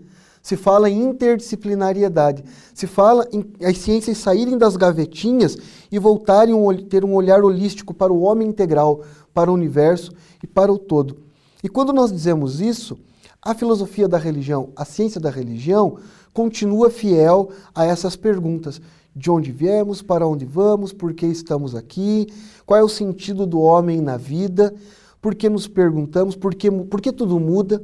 se 0.45 0.55
fala 0.55 0.87
em 0.87 1.01
interdisciplinariedade, 1.01 2.45
se 2.71 2.85
fala 2.85 3.27
em 3.33 3.43
as 3.65 3.79
ciências 3.79 4.19
saírem 4.19 4.59
das 4.59 4.77
gavetinhas 4.77 5.57
e 5.91 5.97
voltarem 5.97 6.53
a 6.53 6.83
ter 6.87 7.03
um 7.03 7.15
olhar 7.15 7.43
holístico 7.43 7.95
para 7.95 8.13
o 8.13 8.21
homem 8.21 8.47
integral, 8.47 9.01
para 9.33 9.49
o 9.49 9.55
universo 9.55 10.11
e 10.43 10.45
para 10.45 10.71
o 10.71 10.77
todo. 10.77 11.17
E 11.63 11.67
quando 11.67 11.91
nós 11.91 12.11
dizemos 12.11 12.61
isso, 12.61 12.95
a 13.41 13.55
filosofia 13.55 14.07
da 14.07 14.19
religião, 14.19 14.69
a 14.75 14.85
ciência 14.85 15.19
da 15.19 15.31
religião, 15.31 15.97
continua 16.31 16.91
fiel 16.91 17.49
a 17.73 17.83
essas 17.83 18.15
perguntas. 18.15 18.79
De 19.15 19.31
onde 19.31 19.51
viemos, 19.51 20.03
para 20.03 20.27
onde 20.27 20.45
vamos, 20.45 20.93
por 20.93 21.15
que 21.15 21.25
estamos 21.25 21.73
aqui, 21.73 22.27
qual 22.67 22.79
é 22.79 22.83
o 22.83 22.87
sentido 22.87 23.47
do 23.47 23.59
homem 23.59 23.99
na 23.99 24.15
vida, 24.15 24.75
por 25.19 25.33
que 25.33 25.49
nos 25.49 25.67
perguntamos, 25.67 26.35
por 26.35 26.53
que, 26.53 26.69
por 26.69 27.01
que 27.01 27.11
tudo 27.11 27.39
muda, 27.39 27.81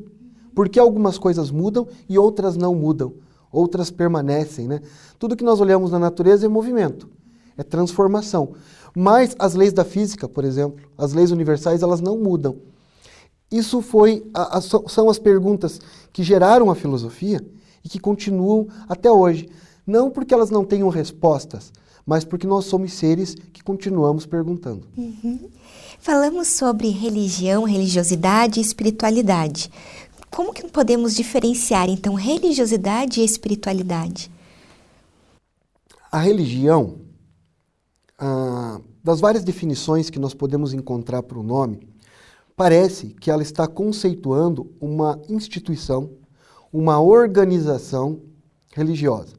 porque 0.54 0.80
algumas 0.80 1.18
coisas 1.18 1.52
mudam 1.52 1.88
e 2.08 2.18
outras 2.18 2.56
não 2.56 2.76
mudam, 2.76 3.14
outras 3.52 3.90
permanecem. 3.92 4.68
Né? 4.68 4.82
Tudo 5.18 5.36
que 5.36 5.44
nós 5.44 5.60
olhamos 5.60 5.92
na 5.92 6.00
natureza 6.00 6.46
é 6.46 6.50
movimento, 6.50 7.10
é 7.58 7.64
transformação. 7.64 8.54
Mas 8.96 9.36
as 9.40 9.54
leis 9.54 9.74
da 9.74 9.86
física, 9.86 10.28
por 10.28 10.44
exemplo, 10.44 10.86
as 10.98 11.14
leis 11.14 11.32
universais, 11.32 11.82
elas 11.82 12.02
não 12.02 12.18
mudam. 12.18 12.58
Isso 13.50 13.82
foi 13.82 14.26
a, 14.34 14.58
a, 14.58 14.62
são 14.62 15.10
as 15.10 15.20
perguntas 15.20 15.80
que 16.14 16.24
geraram 16.24 16.70
a 16.70 16.76
filosofia 16.76 17.46
e 17.84 17.90
que 17.90 18.00
continuam 18.00 18.68
até 18.88 19.12
hoje. 19.12 19.50
Não 19.86 20.10
porque 20.10 20.34
elas 20.34 20.50
não 20.50 20.64
tenham 20.64 20.90
respostas, 20.90 21.72
mas 22.06 22.24
porque 22.24 22.48
nós 22.48 22.66
somos 22.66 22.94
seres 22.94 23.36
que 23.52 23.64
continuamos 23.64 24.26
perguntando. 24.26 24.88
Uhum. 24.98 25.50
Falamos 26.00 26.48
sobre 26.48 26.90
religião, 26.90 27.64
religiosidade 27.64 28.60
e 28.60 28.64
espiritualidade. 28.64 29.70
Como 30.32 30.54
que 30.54 30.66
podemos 30.70 31.14
diferenciar 31.14 31.90
então 31.90 32.14
religiosidade 32.14 33.20
e 33.20 33.26
espiritualidade? 33.26 34.32
A 36.10 36.20
religião, 36.20 37.02
ah, 38.18 38.80
das 39.04 39.20
várias 39.20 39.44
definições 39.44 40.10
que 40.10 40.18
nós 40.18 40.34
podemos 40.34 40.74
encontrar 40.74 41.22
para 41.22 41.38
o 41.38 41.44
nome, 41.44 41.86
parece 42.56 43.08
que 43.08 43.30
ela 43.30 43.42
está 43.42 43.68
conceituando 43.68 44.72
uma 44.80 45.20
instituição, 45.28 46.12
uma 46.72 47.02
organização 47.02 48.22
religiosa. 48.74 49.36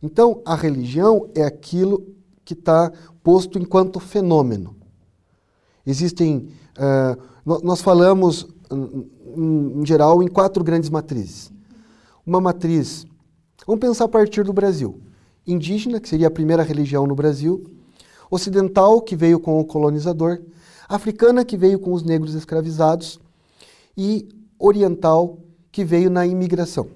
Então, 0.00 0.40
a 0.44 0.54
religião 0.54 1.28
é 1.34 1.42
aquilo 1.42 2.14
que 2.44 2.54
está 2.54 2.92
posto 3.24 3.58
enquanto 3.58 3.98
fenômeno. 3.98 4.76
Existem. 5.84 6.48
Uh, 6.78 7.36
nós 7.62 7.80
falamos 7.80 8.46
em, 8.70 9.80
em 9.80 9.86
geral, 9.86 10.22
em 10.22 10.28
quatro 10.28 10.62
grandes 10.64 10.90
matrizes. 10.90 11.52
Uma 12.26 12.40
matriz, 12.40 13.06
vamos 13.66 13.80
pensar 13.80 14.04
a 14.04 14.08
partir 14.08 14.44
do 14.44 14.52
Brasil. 14.52 15.00
Indígena, 15.46 16.00
que 16.00 16.08
seria 16.08 16.26
a 16.26 16.30
primeira 16.30 16.62
religião 16.62 17.06
no 17.06 17.14
Brasil. 17.14 17.64
Ocidental, 18.30 19.00
que 19.00 19.14
veio 19.14 19.38
com 19.38 19.60
o 19.60 19.64
colonizador. 19.64 20.40
Africana, 20.88 21.44
que 21.44 21.56
veio 21.56 21.78
com 21.78 21.92
os 21.92 22.02
negros 22.02 22.34
escravizados. 22.34 23.20
E 23.96 24.28
oriental, 24.58 25.38
que 25.70 25.84
veio 25.84 26.10
na 26.10 26.26
imigração. 26.26 26.88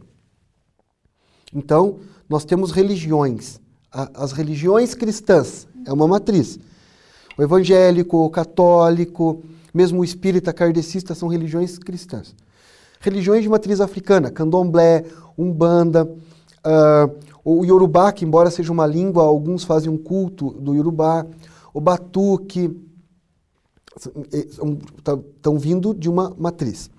Então, 1.54 2.00
nós 2.28 2.44
temos 2.44 2.72
religiões. 2.72 3.60
As 3.92 4.32
religiões 4.32 4.94
cristãs 4.94 5.68
é 5.86 5.92
uma 5.92 6.08
matriz. 6.08 6.58
O 7.38 7.42
evangélico, 7.42 8.18
o 8.18 8.30
católico, 8.30 9.42
mesmo 9.72 10.00
o 10.00 10.04
espírita 10.04 10.52
kardecista 10.52 11.14
são 11.14 11.28
religiões 11.28 11.78
cristãs. 11.78 12.34
Religiões 13.00 13.42
de 13.42 13.48
matriz 13.48 13.80
africana, 13.80 14.30
candomblé, 14.30 15.04
umbanda, 15.36 16.04
uh, 16.04 17.30
o 17.44 17.64
yorubá, 17.64 18.12
que 18.12 18.24
embora 18.24 18.50
seja 18.50 18.70
uma 18.70 18.86
língua, 18.86 19.22
alguns 19.22 19.64
fazem 19.64 19.90
um 19.90 19.96
culto 19.96 20.50
do 20.50 20.74
yorubá, 20.74 21.26
o 21.72 21.80
batuque, 21.80 22.76
estão 25.36 25.58
vindo 25.58 25.94
de 25.94 26.08
uma 26.08 26.34
matriz. 26.38 26.90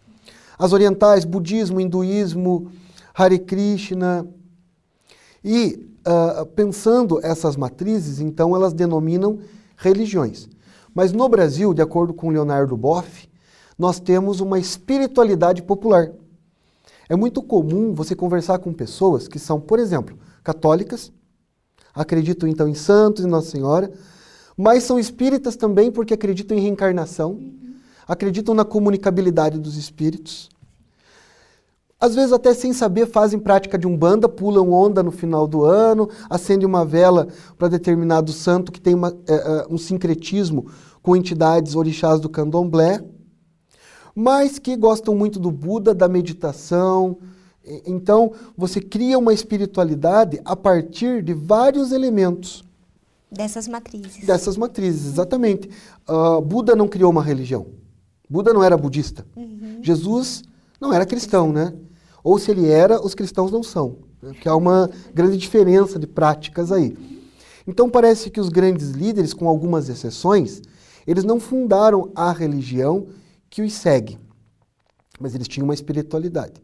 As 0.58 0.74
orientais, 0.74 1.26
budismo, 1.26 1.80
hinduísmo, 1.80 2.72
Hare 3.14 3.40
Krishna. 3.40 4.28
E 5.44 5.88
uh, 6.06 6.46
pensando 6.48 7.20
essas 7.24 7.56
matrizes, 7.56 8.20
então 8.20 8.56
elas 8.56 8.74
denominam 8.74 9.40
religiões. 9.76 10.48
Mas 10.94 11.12
no 11.12 11.28
Brasil, 11.30 11.74
de 11.74 11.82
acordo 11.82 12.14
com 12.14 12.30
Leonardo 12.30 12.76
Boff, 12.76 13.30
nós 13.78 14.00
temos 14.00 14.40
uma 14.40 14.60
espiritualidade 14.60 15.64
popular. 15.64 16.12
É 17.10 17.16
muito 17.16 17.42
comum 17.42 17.94
você 17.94 18.16
conversar 18.16 18.60
com 18.60 18.72
pessoas 18.74 19.28
que 19.28 19.40
são, 19.40 19.60
por 19.60 19.80
exemplo, 19.80 20.18
católicas, 20.44 21.12
acreditam 21.94 22.48
então 22.48 22.68
em 22.68 22.74
santos 22.74 23.24
e 23.24 23.28
Nossa 23.28 23.50
Senhora, 23.50 23.92
mas 24.56 24.84
são 24.84 25.00
espíritas 25.00 25.56
também 25.56 25.92
porque 25.92 26.14
acreditam 26.14 26.58
em 26.58 26.62
reencarnação, 26.62 27.40
acreditam 28.08 28.54
na 28.54 28.64
comunicabilidade 28.64 29.58
dos 29.58 29.78
espíritos. 29.78 30.50
Às 32.02 32.16
vezes, 32.16 32.34
até 32.34 32.52
sem 32.56 32.74
saber, 32.74 33.06
fazem 33.06 33.38
prática 33.40 33.78
de 33.78 33.86
umbanda, 33.86 34.28
pulam 34.28 34.72
onda 34.72 35.04
no 35.04 35.12
final 35.12 35.46
do 35.46 35.64
ano, 35.64 36.10
acendem 36.28 36.68
uma 36.68 36.84
vela 36.84 37.28
para 37.60 37.68
determinado 37.68 38.34
santo 38.34 38.72
que 38.72 38.82
tem 38.82 38.96
uma, 38.96 39.16
é, 39.28 39.34
é, 39.36 39.68
um 39.70 39.78
sincretismo 39.78 40.66
com 41.04 41.16
entidades 41.16 41.76
orixás 41.76 42.20
do 42.20 42.28
candomblé, 42.28 43.04
mas 44.16 44.58
que 44.58 44.76
gostam 44.76 45.14
muito 45.14 45.40
do 45.40 45.52
Buda, 45.52 45.94
da 45.94 46.08
meditação. 46.08 47.20
Então, 47.86 48.32
você 48.58 48.82
cria 48.82 49.20
uma 49.20 49.32
espiritualidade 49.32 50.42
a 50.44 50.56
partir 50.56 51.22
de 51.22 51.36
vários 51.36 51.92
elementos. 51.92 52.64
Dessas 53.32 53.68
matrizes. 53.68 54.26
Dessas 54.26 54.58
matrizes, 54.58 55.06
exatamente. 55.06 55.70
Uh, 56.10 56.42
Buda 56.42 56.76
não 56.76 56.88
criou 56.88 57.12
uma 57.12 57.24
religião. 57.24 57.68
Buda 58.28 58.52
não 58.52 58.64
era 58.64 58.76
budista. 58.76 59.24
Uhum. 59.36 59.78
Jesus 59.84 60.42
não 60.80 60.92
era 60.92 61.06
cristão, 61.06 61.54
né? 61.54 61.72
Ou 62.24 62.38
se 62.38 62.52
ele 62.52 62.70
era, 62.70 63.04
os 63.04 63.14
cristãos 63.16 63.52
não 63.52 63.64
são. 63.64 63.98
Né? 64.22 64.34
Que 64.40 64.48
há 64.48 64.56
uma 64.56 64.90
grande 65.14 65.38
diferença 65.38 65.98
de 65.98 66.08
práticas 66.08 66.72
aí. 66.72 66.96
Então 67.68 67.90
parece 67.90 68.30
que 68.30 68.40
os 68.40 68.50
grandes 68.50 68.92
líderes, 68.92 69.34
com 69.34 69.48
algumas 69.48 69.90
exceções, 69.90 70.62
eles 71.06 71.24
não 71.24 71.40
fundaram 71.40 72.12
a 72.16 72.32
religião 72.32 73.08
que 73.50 73.62
os 73.62 73.74
segue, 73.74 74.20
mas 75.20 75.36
eles 75.36 75.48
tinham 75.48 75.66
uma 75.66 75.74
espiritualidade. 75.74 76.62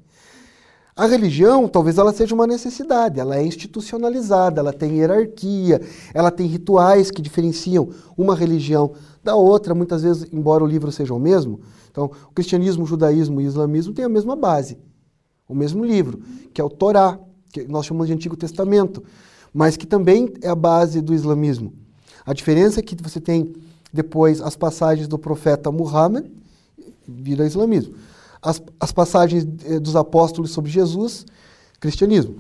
A 0.96 1.06
religião, 1.06 1.68
talvez 1.68 2.00
ela 2.00 2.12
seja 2.12 2.34
uma 2.34 2.48
necessidade, 2.48 3.20
ela 3.20 3.38
é 3.38 3.46
institucionalizada, 3.46 4.60
ela 4.60 4.74
tem 4.74 4.98
hierarquia, 4.98 5.80
ela 6.12 6.32
tem 6.32 6.48
rituais 6.48 7.12
que 7.12 7.22
diferenciam 7.22 7.90
uma 8.18 8.36
religião 8.36 8.94
da 9.24 9.36
outra, 9.36 9.76
muitas 9.76 10.02
vezes, 10.02 10.28
embora 10.34 10.64
o 10.64 10.68
livro 10.68 10.92
seja 10.92 11.14
o 11.14 11.20
mesmo. 11.20 11.60
Então, 11.92 12.06
o 12.06 12.34
cristianismo, 12.34 12.84
o 12.84 12.88
judaísmo 12.88 13.40
e 13.40 13.46
o 13.46 13.48
islamismo 13.48 13.94
têm 13.94 14.06
a 14.06 14.10
mesma 14.10 14.36
base 14.36 14.78
o 15.48 15.56
mesmo 15.56 15.84
livro, 15.84 16.20
que 16.54 16.62
é 16.62 16.64
o 16.64 16.70
Torá, 16.70 17.20
que 17.52 17.68
nós 17.68 17.86
chamamos 17.86 18.08
de 18.08 18.14
Antigo 18.14 18.36
Testamento. 18.36 19.04
mas 19.54 19.76
que 19.76 19.88
também 19.88 20.34
é 20.42 20.50
a 20.50 20.56
base 20.56 21.02
do 21.02 21.14
islamismo. 21.14 21.74
A 22.26 22.34
diferença 22.34 22.80
é 22.80 22.84
que 22.84 22.96
você 23.02 23.20
tem 23.20 23.54
depois 23.92 24.42
as 24.42 24.56
passagens 24.56 25.08
do 25.08 25.18
profeta 25.18 25.72
Muhammad, 25.72 26.26
vira 27.08 27.46
islamismo. 27.46 27.96
As, 28.42 28.62
as 28.80 28.92
passagens 28.92 29.48
eh, 29.66 29.80
dos 29.80 29.96
apóstolos 29.96 30.52
sobre 30.52 30.70
Jesus, 30.70 31.26
cristianismo. 31.80 32.36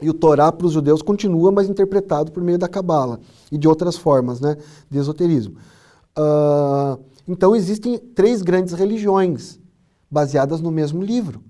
E 0.00 0.08
o 0.10 0.14
Torá 0.14 0.50
para 0.50 0.66
os 0.66 0.72
judeus 0.72 1.02
continua, 1.02 1.52
mas 1.52 1.68
interpretado 1.68 2.32
por 2.32 2.42
meio 2.42 2.58
da 2.58 2.66
Cabala 2.66 3.20
e 3.50 3.58
de 3.58 3.68
outras 3.68 3.96
formas 3.96 4.40
né, 4.40 4.56
de 4.90 4.98
esoterismo. 4.98 5.56
Uh, 6.18 7.00
então 7.28 7.54
existem 7.54 7.98
três 7.98 8.42
grandes 8.42 8.72
religiões 8.72 9.60
baseadas 10.10 10.60
no 10.60 10.70
mesmo 10.70 11.02
livro. 11.02 11.42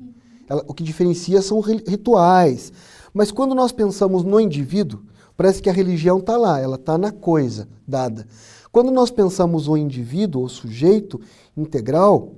Ela, 0.48 0.64
o 0.66 0.74
que 0.74 0.82
diferencia 0.82 1.40
são 1.42 1.60
rituais. 1.60 2.72
Mas 3.12 3.30
quando 3.30 3.54
nós 3.54 3.72
pensamos 3.72 4.24
no 4.24 4.40
indivíduo, 4.40 5.02
parece 5.36 5.62
que 5.62 5.70
a 5.70 5.72
religião 5.72 6.18
está 6.18 6.36
lá, 6.36 6.60
ela 6.60 6.76
está 6.76 6.96
na 6.96 7.10
coisa 7.10 7.68
dada. 7.86 8.26
Quando 8.70 8.90
nós 8.90 9.10
pensamos 9.10 9.68
o 9.68 9.76
indivíduo, 9.76 10.44
o 10.44 10.48
sujeito 10.48 11.20
integral, 11.56 12.32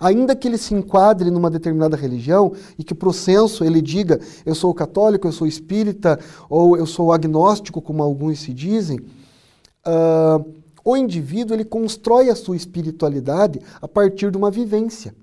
ainda 0.00 0.34
que 0.34 0.48
ele 0.48 0.58
se 0.58 0.74
enquadre 0.74 1.30
numa 1.30 1.50
determinada 1.50 1.96
religião 1.96 2.52
e 2.76 2.84
que 2.84 2.94
para 2.94 3.08
o 3.08 3.12
censo 3.12 3.64
ele 3.64 3.80
diga 3.80 4.20
eu 4.44 4.54
sou 4.54 4.74
católico, 4.74 5.26
eu 5.26 5.32
sou 5.32 5.46
espírita 5.46 6.18
ou 6.48 6.76
eu 6.76 6.86
sou 6.86 7.12
agnóstico, 7.12 7.80
como 7.80 8.02
alguns 8.02 8.40
se 8.40 8.52
dizem, 8.52 8.98
uh, 9.86 10.44
o 10.84 10.96
indivíduo 10.96 11.54
ele 11.54 11.64
constrói 11.64 12.30
a 12.30 12.36
sua 12.36 12.56
espiritualidade 12.56 13.60
a 13.80 13.86
partir 13.86 14.30
de 14.30 14.36
uma 14.36 14.50
vivência. 14.50 15.14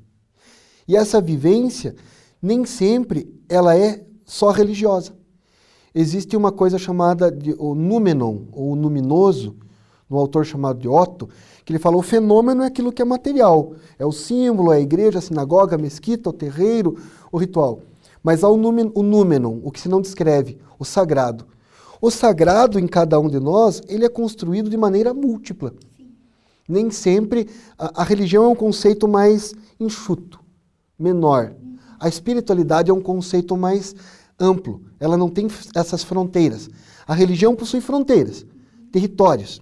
E 0.88 0.96
essa 0.96 1.20
vivência 1.20 1.96
nem 2.46 2.64
sempre 2.64 3.28
ela 3.50 3.75
é 3.75 4.06
só 4.24 4.52
religiosa. 4.52 5.14
Existe 5.96 6.38
uma 6.38 6.52
coisa 6.52 6.78
chamada 6.78 7.32
de 7.32 7.56
o 7.58 7.74
númenon, 7.74 8.42
ou 8.52 8.72
o 8.72 8.75
luminoso, 8.75 9.56
no 10.08 10.20
autor 10.20 10.46
chamado 10.46 10.80
de 10.80 10.88
Otto, 10.88 11.28
que 11.64 11.72
ele 11.72 11.80
fala 11.80 11.98
o 11.98 12.04
fenômeno 12.04 12.62
é 12.62 12.68
aquilo 12.68 12.92
que 12.92 13.02
é 13.02 13.06
material, 13.06 13.74
é 13.98 14.06
o 14.06 14.12
símbolo, 14.12 14.72
é 14.72 14.75
a 14.75 14.80
igreja, 14.80 15.18
a 15.18 15.22
sinagoga, 15.22 15.75
a 15.75 15.80
mesquita, 15.80 16.30
o 16.30 16.34
terreiro, 16.34 16.96
o 17.32 17.38
ritual. 17.40 17.80
Mas 18.22 18.44
há 18.44 18.50
o, 18.50 18.58
numen, 18.58 18.92
o 18.94 19.02
númenon, 19.02 19.60
o 19.64 19.72
que 19.72 19.82
se 19.82 19.90
não 19.90 20.00
descreve, 20.00 20.60
o 20.78 20.86
sagrado. 20.86 21.48
O 22.00 22.12
sagrado 22.12 22.78
em 22.78 22.86
cada 22.86 23.20
um 23.20 23.28
de 23.28 23.40
nós, 23.40 23.82
ele 23.88 24.06
é 24.06 24.10
construído 24.10 24.70
de 24.70 24.78
maneira 24.78 25.16
múltipla. 25.16 25.74
Nem 26.70 26.92
sempre 26.92 27.50
a, 27.75 28.02
a, 28.02 28.04
religião 28.04 28.44
é 28.44 28.48
um 28.50 28.56
conceito 28.56 29.08
mais 29.08 29.56
enxuto, 29.80 30.40
menor. 31.00 31.56
A 32.06 32.08
espiritualidade 32.08 32.92
é 32.92 32.94
um 32.94 33.02
conceito 33.02 33.58
mais 33.58 33.96
amplo. 34.40 34.84
Ela 35.00 35.18
não 35.18 35.28
tem 35.28 35.48
essas 35.76 36.04
fronteiras. 36.04 36.70
A 37.08 37.16
religião 37.16 37.56
possui 37.56 37.82
fronteiras, 37.82 38.46
territórios. 38.92 39.60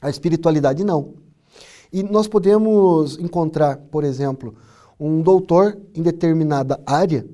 A 0.00 0.08
espiritualidade 0.08 0.84
não. 0.84 1.14
E 1.92 2.04
nós 2.04 2.28
podemos 2.28 3.18
encontrar, 3.18 3.78
por 3.90 4.04
exemplo, 4.04 4.54
um 4.98 5.22
doutor 5.22 5.76
em 5.92 6.02
determinada 6.02 6.80
área, 6.86 7.26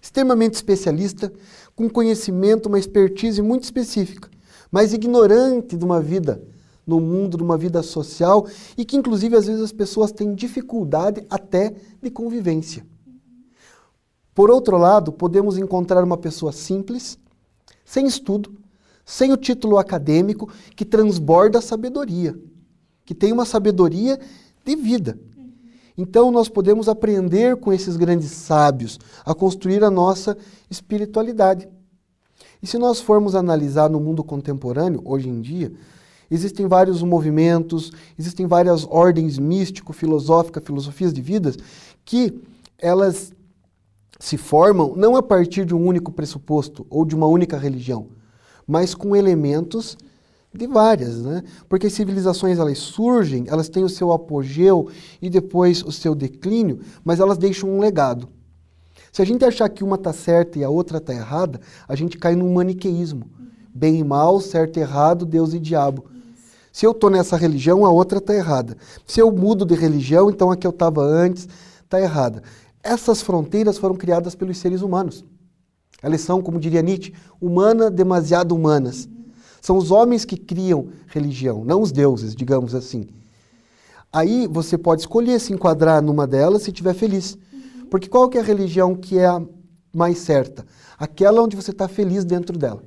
extremamente 0.00 0.54
especialista, 0.54 1.30
com 1.76 1.90
conhecimento, 1.90 2.70
uma 2.70 2.78
expertise 2.78 3.42
muito 3.42 3.64
específica, 3.64 4.30
mas 4.72 4.94
ignorante 4.94 5.76
de 5.76 5.84
uma 5.84 6.00
vida 6.00 6.42
no 6.86 7.00
mundo, 7.00 7.36
de 7.36 7.42
uma 7.42 7.58
vida 7.58 7.82
social, 7.82 8.46
e 8.78 8.84
que 8.86 8.96
inclusive 8.96 9.36
às 9.36 9.46
vezes 9.46 9.60
as 9.60 9.72
pessoas 9.72 10.10
têm 10.10 10.34
dificuldade 10.34 11.22
até 11.28 11.74
de 12.02 12.10
convivência. 12.10 12.82
Por 14.38 14.52
outro 14.52 14.78
lado, 14.78 15.10
podemos 15.10 15.58
encontrar 15.58 16.04
uma 16.04 16.16
pessoa 16.16 16.52
simples, 16.52 17.18
sem 17.84 18.06
estudo, 18.06 18.52
sem 19.04 19.32
o 19.32 19.36
título 19.36 19.78
acadêmico, 19.78 20.48
que 20.76 20.84
transborda 20.84 21.58
a 21.58 21.60
sabedoria, 21.60 22.38
que 23.04 23.16
tem 23.16 23.32
uma 23.32 23.44
sabedoria 23.44 24.16
de 24.64 24.76
vida. 24.76 25.18
Então, 25.96 26.30
nós 26.30 26.48
podemos 26.48 26.88
aprender 26.88 27.56
com 27.56 27.72
esses 27.72 27.96
grandes 27.96 28.30
sábios 28.30 29.00
a 29.24 29.34
construir 29.34 29.82
a 29.82 29.90
nossa 29.90 30.38
espiritualidade. 30.70 31.68
E 32.62 32.66
se 32.68 32.78
nós 32.78 33.00
formos 33.00 33.34
analisar 33.34 33.90
no 33.90 33.98
mundo 33.98 34.22
contemporâneo, 34.22 35.02
hoje 35.04 35.28
em 35.28 35.40
dia, 35.40 35.72
existem 36.30 36.68
vários 36.68 37.02
movimentos, 37.02 37.90
existem 38.16 38.46
várias 38.46 38.86
ordens 38.88 39.36
místico-filosóficas, 39.36 40.62
filosofias 40.62 41.12
de 41.12 41.20
vidas, 41.20 41.56
que 42.04 42.40
elas 42.78 43.32
se 44.18 44.36
formam 44.36 44.94
não 44.96 45.16
a 45.16 45.22
partir 45.22 45.64
de 45.64 45.74
um 45.74 45.86
único 45.86 46.12
pressuposto 46.12 46.86
ou 46.90 47.04
de 47.04 47.14
uma 47.14 47.26
única 47.26 47.56
religião, 47.56 48.08
mas 48.66 48.94
com 48.94 49.16
elementos 49.16 49.96
de 50.52 50.66
várias, 50.66 51.22
né? 51.22 51.42
Porque 51.68 51.90
civilizações 51.90 52.58
elas 52.58 52.78
surgem, 52.78 53.44
elas 53.48 53.68
têm 53.68 53.84
o 53.84 53.88
seu 53.88 54.12
apogeu 54.12 54.88
e 55.20 55.28
depois 55.28 55.82
o 55.82 55.92
seu 55.92 56.14
declínio, 56.14 56.80
mas 57.04 57.20
elas 57.20 57.38
deixam 57.38 57.70
um 57.70 57.80
legado. 57.80 58.28
Se 59.12 59.22
a 59.22 59.24
gente 59.24 59.44
achar 59.44 59.68
que 59.68 59.84
uma 59.84 59.96
está 59.96 60.12
certa 60.12 60.58
e 60.58 60.64
a 60.64 60.70
outra 60.70 60.98
está 60.98 61.12
errada, 61.12 61.60
a 61.86 61.94
gente 61.94 62.18
cai 62.18 62.34
num 62.34 62.52
maniqueísmo. 62.52 63.30
Bem 63.74 63.98
e 63.98 64.04
mal, 64.04 64.40
certo 64.40 64.78
e 64.78 64.80
errado, 64.80 65.24
Deus 65.24 65.54
e 65.54 65.58
diabo. 65.58 66.06
Se 66.72 66.86
eu 66.86 66.92
estou 66.92 67.10
nessa 67.10 67.36
religião, 67.36 67.84
a 67.84 67.90
outra 67.90 68.18
está 68.18 68.34
errada. 68.34 68.76
Se 69.06 69.20
eu 69.20 69.30
mudo 69.30 69.64
de 69.64 69.74
religião, 69.74 70.30
então 70.30 70.50
a 70.50 70.56
que 70.56 70.66
eu 70.66 70.70
estava 70.70 71.02
antes 71.02 71.48
está 71.84 72.00
errada. 72.00 72.42
Essas 72.82 73.20
fronteiras 73.22 73.78
foram 73.78 73.94
criadas 73.94 74.34
pelos 74.34 74.58
seres 74.58 74.82
humanos. 74.82 75.24
Elas 76.02 76.20
são, 76.20 76.40
como 76.40 76.60
diria 76.60 76.82
Nietzsche, 76.82 77.12
humana 77.40 77.90
demasiado 77.90 78.54
humanas. 78.54 79.08
São 79.60 79.76
os 79.76 79.90
homens 79.90 80.24
que 80.24 80.36
criam 80.36 80.88
religião, 81.08 81.64
não 81.64 81.82
os 81.82 81.90
deuses, 81.90 82.34
digamos 82.34 82.74
assim. 82.74 83.08
Aí 84.12 84.46
você 84.46 84.78
pode 84.78 85.02
escolher 85.02 85.38
se 85.40 85.52
enquadrar 85.52 86.00
numa 86.02 86.26
delas 86.26 86.62
se 86.62 86.70
estiver 86.70 86.94
feliz. 86.94 87.36
Porque 87.90 88.08
qual 88.08 88.28
que 88.28 88.38
é 88.38 88.40
a 88.40 88.44
religião 88.44 88.94
que 88.94 89.18
é 89.18 89.26
a 89.26 89.42
mais 89.92 90.18
certa? 90.18 90.64
Aquela 90.98 91.42
onde 91.42 91.56
você 91.56 91.72
está 91.72 91.88
feliz 91.88 92.24
dentro 92.24 92.56
dela. 92.56 92.82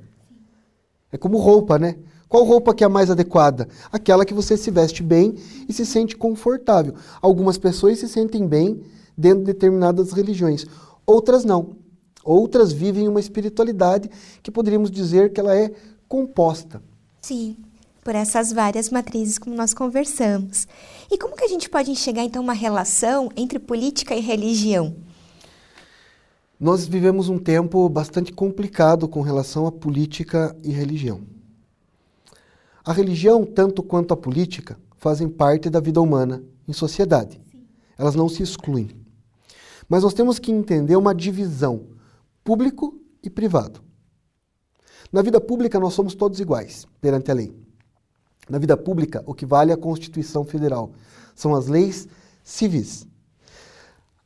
É 1.12 1.18
como 1.18 1.38
roupa, 1.38 1.78
né? 1.78 1.96
Qual 2.28 2.44
roupa 2.44 2.74
que 2.74 2.82
é 2.82 2.86
a 2.86 2.90
mais 2.90 3.10
adequada? 3.10 3.68
Aquela 3.92 4.24
que 4.24 4.32
você 4.32 4.56
se 4.56 4.70
veste 4.70 5.02
bem 5.02 5.34
e 5.68 5.72
se 5.72 5.84
sente 5.84 6.16
confortável. 6.16 6.94
Algumas 7.20 7.58
pessoas 7.58 7.98
se 7.98 8.08
sentem 8.08 8.46
bem 8.46 8.82
dentro 9.16 9.40
de 9.40 9.52
determinadas 9.52 10.12
religiões, 10.12 10.66
outras 11.06 11.44
não. 11.44 11.76
Outras 12.24 12.72
vivem 12.72 13.08
uma 13.08 13.20
espiritualidade 13.20 14.10
que 14.42 14.50
poderíamos 14.50 14.90
dizer 14.90 15.32
que 15.32 15.40
ela 15.40 15.56
é 15.56 15.72
composta. 16.08 16.82
Sim, 17.20 17.56
por 18.04 18.14
essas 18.14 18.52
várias 18.52 18.90
matrizes 18.90 19.38
como 19.38 19.56
nós 19.56 19.74
conversamos. 19.74 20.66
E 21.10 21.18
como 21.18 21.36
que 21.36 21.44
a 21.44 21.48
gente 21.48 21.68
pode 21.68 21.90
enxergar 21.90 22.24
então 22.24 22.42
uma 22.42 22.52
relação 22.52 23.28
entre 23.36 23.58
política 23.58 24.14
e 24.14 24.20
religião? 24.20 24.94
Nós 26.58 26.86
vivemos 26.86 27.28
um 27.28 27.38
tempo 27.38 27.88
bastante 27.88 28.32
complicado 28.32 29.08
com 29.08 29.20
relação 29.20 29.66
à 29.66 29.72
política 29.72 30.56
e 30.62 30.70
religião. 30.70 31.22
A 32.84 32.92
religião, 32.92 33.44
tanto 33.44 33.82
quanto 33.82 34.14
a 34.14 34.16
política, 34.16 34.78
fazem 34.96 35.28
parte 35.28 35.68
da 35.68 35.80
vida 35.80 36.00
humana 36.00 36.42
em 36.68 36.72
sociedade. 36.72 37.40
Elas 37.98 38.14
não 38.14 38.28
se 38.28 38.42
excluem. 38.42 39.01
Mas 39.88 40.02
nós 40.02 40.14
temos 40.14 40.38
que 40.38 40.50
entender 40.50 40.96
uma 40.96 41.14
divisão 41.14 41.86
público 42.44 43.00
e 43.22 43.30
privado. 43.30 43.80
Na 45.12 45.22
vida 45.22 45.40
pública, 45.40 45.78
nós 45.78 45.94
somos 45.94 46.14
todos 46.14 46.40
iguais 46.40 46.86
perante 47.00 47.30
a 47.30 47.34
lei. 47.34 47.54
Na 48.48 48.58
vida 48.58 48.76
pública, 48.76 49.22
o 49.26 49.34
que 49.34 49.46
vale 49.46 49.70
é 49.70 49.74
a 49.74 49.78
Constituição 49.78 50.44
Federal. 50.44 50.92
São 51.34 51.54
as 51.54 51.66
leis 51.66 52.08
civis. 52.42 53.06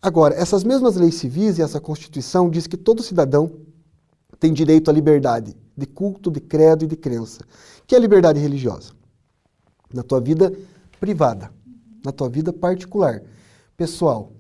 Agora, 0.01 0.35
essas 0.35 0.63
mesmas 0.63 0.97
leis 0.97 1.17
civis 1.17 1.59
e 1.59 1.63
essa 1.63 1.81
Constituição 1.81 2.49
diz 2.49 2.67
que 2.67 2.77
todo 2.77 3.03
cidadão 3.03 3.53
tem 4.39 4.53
direito 4.53 4.91
à 4.91 4.93
liberdade 4.93 5.57
de 5.77 5.87
culto, 5.87 6.31
de 6.31 6.41
credo 6.41 6.85
e 6.85 6.87
de 6.89 6.97
crença, 6.97 7.45
que 7.87 7.95
é 7.95 7.99
a 7.99 8.01
liberdade 8.01 8.39
religiosa. 8.39 8.93
Na 9.93 10.03
tua 10.03 10.21
vida 10.21 10.53
privada, 11.01 11.51
na 12.05 12.13
tua 12.13 12.29
vida 12.29 12.53
particular, 12.53 13.23
pessoal. 13.77 14.33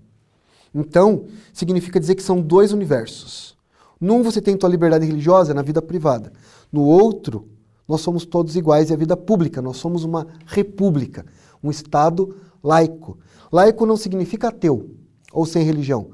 Então, 0.74 1.24
significa 1.52 2.00
dizer 2.00 2.14
que 2.14 2.22
são 2.22 2.40
dois 2.40 2.72
universos. 2.72 3.56
Num 4.00 4.22
você 4.22 4.40
tem 4.40 4.56
tua 4.56 4.68
liberdade 4.68 5.06
religiosa 5.06 5.54
na 5.54 5.62
vida 5.62 5.80
privada. 5.80 6.32
No 6.70 6.82
outro, 6.82 7.48
nós 7.88 8.00
somos 8.00 8.26
todos 8.26 8.56
iguais 8.56 8.90
e 8.90 8.92
a 8.92 8.96
vida 8.96 9.16
pública. 9.16 9.62
Nós 9.62 9.78
somos 9.78 10.04
uma 10.04 10.26
república, 10.44 11.24
um 11.62 11.70
Estado 11.70 12.36
laico. 12.62 13.18
Laico 13.50 13.86
não 13.86 13.96
significa 13.96 14.48
ateu 14.48 14.90
ou 15.32 15.46
sem 15.46 15.62
religião. 15.62 16.08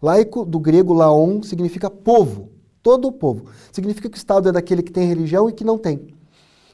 Laico, 0.00 0.44
do 0.44 0.58
grego 0.58 0.92
laon, 0.92 1.42
significa 1.42 1.90
povo, 1.90 2.50
todo 2.82 3.08
o 3.08 3.12
povo. 3.12 3.46
Significa 3.72 4.08
que 4.08 4.16
o 4.16 4.18
Estado 4.18 4.48
é 4.48 4.52
daquele 4.52 4.82
que 4.82 4.92
tem 4.92 5.06
religião 5.06 5.48
e 5.48 5.52
que 5.52 5.64
não 5.64 5.76
tem. 5.76 6.08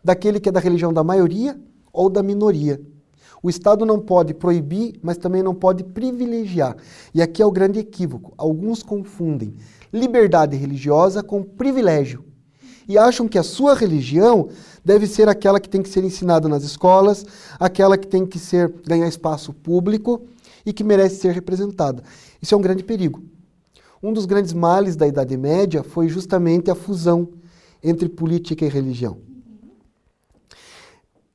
Daquele 0.03 0.39
que 0.39 0.49
é 0.49 0.53
da 0.53 0.61
religião 0.61 0.93
da 0.93 1.03
maioria 1.03 1.59
ou 1.93 2.09
da 2.09 2.23
minoria. 2.23 2.81
O 3.45 3.51
Estado 3.51 3.85
não 3.85 4.01
pode 4.01 4.33
proibir, 4.33 4.99
mas 5.03 5.19
também 5.19 5.43
não 5.43 5.55
pode 5.55 5.85
privilegiar. 5.85 6.79
E 7.13 7.21
aqui 7.21 7.43
é 7.43 7.47
o 7.47 7.53
grande 7.53 7.79
equívoco. 7.79 8.33
Alguns 8.39 8.83
confundem 8.83 9.53
liberdade 9.93 10.57
religiosa 10.57 11.23
com 11.23 11.43
privilégio. 11.43 12.25
e 12.89 12.97
acham 12.99 13.29
que 13.29 13.39
a 13.39 13.43
sua 13.43 13.75
religião 13.75 14.49
deve 14.83 15.07
ser 15.07 15.29
aquela 15.29 15.61
que 15.61 15.69
tem 15.69 15.83
que 15.83 15.89
ser 15.91 16.05
ensinada 16.05 16.49
nas 16.49 16.65
escolas, 16.65 17.25
aquela 17.59 17.97
que 17.99 18.07
tem 18.07 18.27
que 18.27 18.39
ser 18.39 18.75
ganhar 18.87 19.09
espaço 19.09 19.53
público 19.53 20.23
e 20.65 20.73
que 20.73 20.85
merece 20.85 21.17
ser 21.17 21.33
representada. 21.33 22.03
Isso 22.41 22.55
é 22.55 22.59
um 22.59 22.63
grande 22.63 22.83
perigo. 22.83 23.23
Um 24.03 24.13
dos 24.13 24.25
grandes 24.25 24.55
males 24.55 24.97
da 24.97 25.07
Idade 25.07 25.37
Média 25.37 25.83
foi 25.83 26.09
justamente 26.09 26.71
a 26.71 26.75
fusão 26.75 27.29
entre 27.83 28.09
política 28.09 28.65
e 28.65 28.69
religião. 28.69 29.34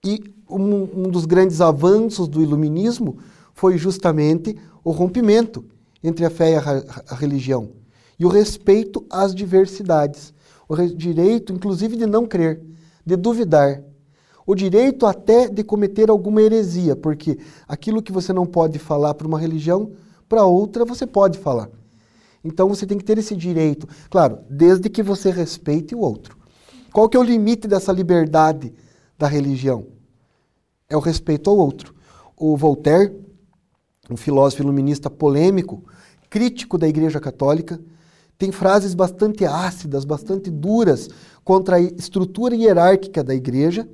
E 0.03 0.23
um, 0.49 1.05
um 1.05 1.09
dos 1.09 1.25
grandes 1.25 1.61
avanços 1.61 2.27
do 2.27 2.41
iluminismo 2.41 3.17
foi 3.53 3.77
justamente 3.77 4.55
o 4.83 4.91
rompimento 4.91 5.65
entre 6.03 6.25
a 6.25 6.29
fé 6.29 6.53
e 6.53 6.55
a, 6.55 7.03
a 7.09 7.15
religião 7.15 7.79
e 8.19 8.25
o 8.25 8.29
respeito 8.29 9.05
às 9.09 9.33
diversidades, 9.33 10.33
o 10.67 10.75
direito, 10.75 11.53
inclusive, 11.53 11.95
de 11.95 12.05
não 12.05 12.27
crer, 12.27 12.61
de 13.05 13.15
duvidar, 13.15 13.81
o 14.45 14.53
direito 14.53 15.05
até 15.05 15.47
de 15.47 15.63
cometer 15.63 16.09
alguma 16.09 16.41
heresia, 16.41 16.95
porque 16.95 17.39
aquilo 17.67 18.01
que 18.01 18.11
você 18.11 18.33
não 18.33 18.45
pode 18.45 18.77
falar 18.77 19.13
para 19.13 19.27
uma 19.27 19.39
religião, 19.39 19.91
para 20.27 20.43
outra 20.43 20.83
você 20.83 21.07
pode 21.07 21.37
falar. 21.37 21.69
Então 22.43 22.67
você 22.67 22.85
tem 22.85 22.97
que 22.97 23.03
ter 23.03 23.17
esse 23.17 23.35
direito, 23.35 23.87
claro, 24.09 24.39
desde 24.49 24.89
que 24.89 25.01
você 25.01 25.31
respeite 25.31 25.95
o 25.95 25.99
outro. 25.99 26.37
Qual 26.91 27.07
que 27.07 27.15
é 27.15 27.19
o 27.19 27.23
limite 27.23 27.67
dessa 27.67 27.91
liberdade 27.91 28.73
da 29.19 29.27
religião? 29.27 29.85
É 30.89 30.97
o 30.97 30.99
respeito 30.99 31.49
ao 31.49 31.57
outro. 31.57 31.93
O 32.35 32.57
Voltaire, 32.57 33.13
um 34.09 34.17
filósofo 34.17 34.63
iluminista 34.63 35.09
polêmico, 35.09 35.83
crítico 36.29 36.77
da 36.77 36.87
Igreja 36.87 37.19
Católica, 37.19 37.79
tem 38.37 38.51
frases 38.51 38.95
bastante 38.95 39.45
ácidas, 39.45 40.05
bastante 40.05 40.49
duras 40.49 41.09
contra 41.43 41.75
a 41.75 41.81
estrutura 41.81 42.55
hierárquica 42.55 43.23
da 43.23 43.35
igreja 43.35 43.87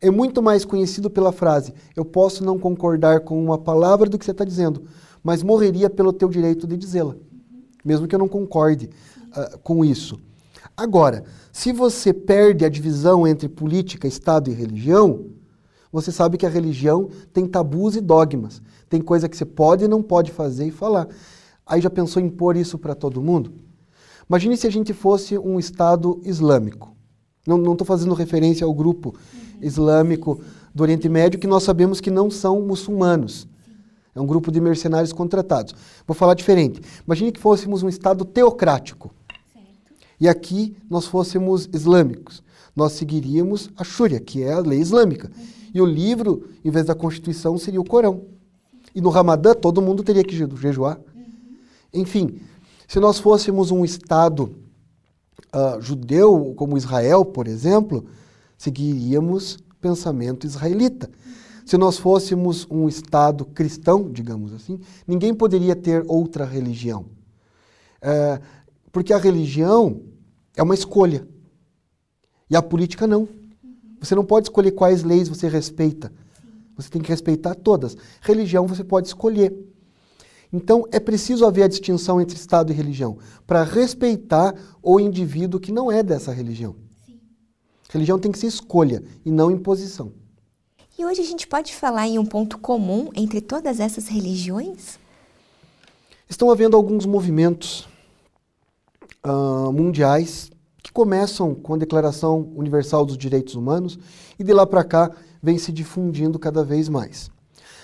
é 0.00 0.10
muito 0.10 0.42
mais 0.42 0.64
conhecido 0.64 1.10
pela 1.10 1.32
frase: 1.32 1.74
Eu 1.94 2.04
posso 2.04 2.42
não 2.44 2.58
concordar 2.58 3.20
com 3.20 3.42
uma 3.42 3.58
palavra 3.58 4.08
do 4.08 4.18
que 4.18 4.24
você 4.24 4.30
está 4.30 4.44
dizendo, 4.44 4.84
mas 5.22 5.42
morreria 5.42 5.90
pelo 5.90 6.12
teu 6.12 6.28
direito 6.28 6.66
de 6.66 6.76
dizê-la, 6.76 7.14
mesmo 7.84 8.08
que 8.08 8.14
eu 8.14 8.18
não 8.18 8.28
concorde 8.28 8.88
uh, 9.28 9.58
com 9.58 9.84
isso. 9.84 10.18
Agora, 10.80 11.24
se 11.52 11.74
você 11.74 12.10
perde 12.10 12.64
a 12.64 12.68
divisão 12.70 13.28
entre 13.28 13.50
política, 13.50 14.08
Estado 14.08 14.50
e 14.50 14.54
religião, 14.54 15.26
você 15.92 16.10
sabe 16.10 16.38
que 16.38 16.46
a 16.46 16.48
religião 16.48 17.10
tem 17.34 17.46
tabus 17.46 17.96
e 17.96 18.00
dogmas. 18.00 18.62
Tem 18.88 18.98
coisa 18.98 19.28
que 19.28 19.36
você 19.36 19.44
pode 19.44 19.84
e 19.84 19.88
não 19.88 20.02
pode 20.02 20.32
fazer 20.32 20.64
e 20.64 20.70
falar. 20.70 21.06
Aí 21.66 21.82
já 21.82 21.90
pensou 21.90 22.22
em 22.22 22.28
impor 22.28 22.56
isso 22.56 22.78
para 22.78 22.94
todo 22.94 23.20
mundo? 23.20 23.52
Imagine 24.26 24.56
se 24.56 24.66
a 24.66 24.72
gente 24.72 24.94
fosse 24.94 25.36
um 25.36 25.58
Estado 25.58 26.18
islâmico. 26.24 26.96
Não 27.46 27.72
estou 27.72 27.86
fazendo 27.86 28.14
referência 28.14 28.64
ao 28.64 28.72
grupo 28.72 29.14
islâmico 29.60 30.40
do 30.74 30.82
Oriente 30.82 31.10
Médio 31.10 31.38
que 31.38 31.46
nós 31.46 31.62
sabemos 31.62 32.00
que 32.00 32.10
não 32.10 32.30
são 32.30 32.62
muçulmanos. 32.62 33.46
É 34.14 34.20
um 34.20 34.26
grupo 34.26 34.50
de 34.50 34.62
mercenários 34.62 35.12
contratados. 35.12 35.74
Vou 36.06 36.14
falar 36.14 36.32
diferente. 36.32 36.80
Imagine 37.06 37.32
que 37.32 37.38
fôssemos 37.38 37.82
um 37.82 37.88
Estado 37.90 38.24
teocrático. 38.24 39.14
E 40.20 40.28
aqui 40.28 40.76
nós 40.88 41.06
fôssemos 41.06 41.68
islâmicos. 41.72 42.42
Nós 42.76 42.92
seguiríamos 42.92 43.70
a 43.76 43.82
Sharia, 43.82 44.20
que 44.20 44.42
é 44.42 44.52
a 44.52 44.60
lei 44.60 44.78
islâmica. 44.78 45.30
E 45.72 45.80
o 45.80 45.86
livro, 45.86 46.48
em 46.64 46.70
vez 46.70 46.86
da 46.86 46.94
Constituição, 46.94 47.56
seria 47.56 47.80
o 47.80 47.84
Corão. 47.84 48.24
E 48.94 49.00
no 49.00 49.08
Ramadã, 49.08 49.54
todo 49.54 49.80
mundo 49.80 50.02
teria 50.02 50.24
que 50.24 50.36
jejuar. 50.36 51.00
Enfim, 51.92 52.40
se 52.86 53.00
nós 53.00 53.18
fôssemos 53.18 53.70
um 53.70 53.84
Estado 53.84 54.54
uh, 55.54 55.80
judeu, 55.80 56.52
como 56.56 56.76
Israel, 56.76 57.24
por 57.24 57.46
exemplo, 57.46 58.04
seguiríamos 58.58 59.58
pensamento 59.80 60.46
israelita. 60.46 61.10
Se 61.64 61.78
nós 61.78 61.98
fôssemos 61.98 62.66
um 62.70 62.88
Estado 62.88 63.44
cristão, 63.44 64.10
digamos 64.10 64.52
assim, 64.52 64.80
ninguém 65.06 65.32
poderia 65.32 65.76
ter 65.76 66.04
outra 66.08 66.44
religião. 66.44 67.06
É, 68.02 68.40
porque 68.92 69.12
a 69.12 69.18
religião 69.18 70.02
é 70.56 70.62
uma 70.62 70.74
escolha. 70.74 71.26
E 72.48 72.56
a 72.56 72.62
política 72.62 73.06
não. 73.06 73.28
Você 74.00 74.14
não 74.14 74.24
pode 74.24 74.46
escolher 74.46 74.72
quais 74.72 75.02
leis 75.02 75.28
você 75.28 75.48
respeita. 75.48 76.12
Você 76.76 76.88
tem 76.88 77.02
que 77.02 77.10
respeitar 77.10 77.54
todas. 77.54 77.96
Religião 78.20 78.66
você 78.66 78.82
pode 78.82 79.08
escolher. 79.08 79.54
Então 80.52 80.84
é 80.90 80.98
preciso 80.98 81.46
haver 81.46 81.62
a 81.62 81.68
distinção 81.68 82.20
entre 82.20 82.36
Estado 82.36 82.72
e 82.72 82.74
religião 82.74 83.18
para 83.46 83.62
respeitar 83.62 84.54
o 84.82 84.98
indivíduo 84.98 85.60
que 85.60 85.70
não 85.70 85.92
é 85.92 86.02
dessa 86.02 86.32
religião. 86.32 86.74
Religião 87.90 88.18
tem 88.18 88.32
que 88.32 88.38
ser 88.38 88.46
escolha 88.46 89.02
e 89.24 89.30
não 89.30 89.50
imposição. 89.50 90.12
E 90.98 91.04
hoje 91.04 91.20
a 91.20 91.24
gente 91.24 91.46
pode 91.46 91.74
falar 91.74 92.06
em 92.08 92.18
um 92.18 92.26
ponto 92.26 92.58
comum 92.58 93.10
entre 93.14 93.40
todas 93.40 93.80
essas 93.80 94.08
religiões? 94.08 94.98
Estão 96.28 96.50
havendo 96.50 96.76
alguns 96.76 97.06
movimentos 97.06 97.88
uh, 99.24 99.72
mundiais 99.72 100.50
que 100.82 100.92
começam 100.92 101.54
com 101.54 101.74
a 101.74 101.78
Declaração 101.78 102.50
Universal 102.54 103.04
dos 103.04 103.18
Direitos 103.18 103.54
Humanos 103.54 103.98
e 104.38 104.44
de 104.44 104.52
lá 104.52 104.66
para 104.66 104.84
cá 104.84 105.10
vem 105.42 105.58
se 105.58 105.72
difundindo 105.72 106.38
cada 106.38 106.64
vez 106.64 106.88
mais. 106.88 107.30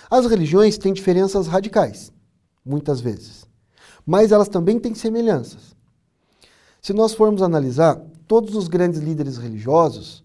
As 0.09 0.25
religiões 0.25 0.77
têm 0.77 0.93
diferenças 0.93 1.47
radicais, 1.47 2.11
muitas 2.65 2.99
vezes, 2.99 3.45
mas 4.05 4.31
elas 4.31 4.47
também 4.47 4.79
têm 4.79 4.95
semelhanças. 4.95 5.75
Se 6.81 6.93
nós 6.93 7.13
formos 7.13 7.41
analisar, 7.41 8.01
todos 8.27 8.55
os 8.55 8.67
grandes 8.67 8.99
líderes 8.99 9.37
religiosos, 9.37 10.23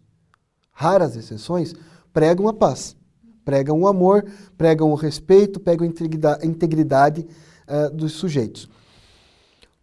raras 0.73 1.17
exceções, 1.17 1.75
pregam 2.13 2.49
a 2.49 2.53
paz, 2.53 2.97
pregam 3.45 3.81
o 3.81 3.87
amor, 3.87 4.25
pregam 4.57 4.91
o 4.91 4.95
respeito, 4.95 5.61
pregam 5.61 5.87
a 5.87 6.47
integridade 6.47 7.27
uh, 7.69 7.95
dos 7.95 8.13
sujeitos. 8.13 8.69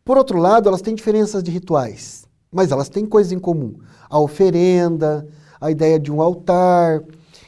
Por 0.10 0.18
outro 0.18 0.40
lado, 0.40 0.68
elas 0.68 0.82
têm 0.82 0.96
diferenças 0.96 1.44
de 1.44 1.52
rituais, 1.52 2.26
mas 2.52 2.72
elas 2.72 2.90
têm 2.90 3.06
coisas 3.06 3.32
em 3.32 3.38
comum. 3.38 3.76
A 4.10 4.20
oferenda, 4.20 5.28
a 5.62 5.70
ideia 5.70 6.00
de 6.00 6.12
um 6.12 6.20
altar. 6.20 7.04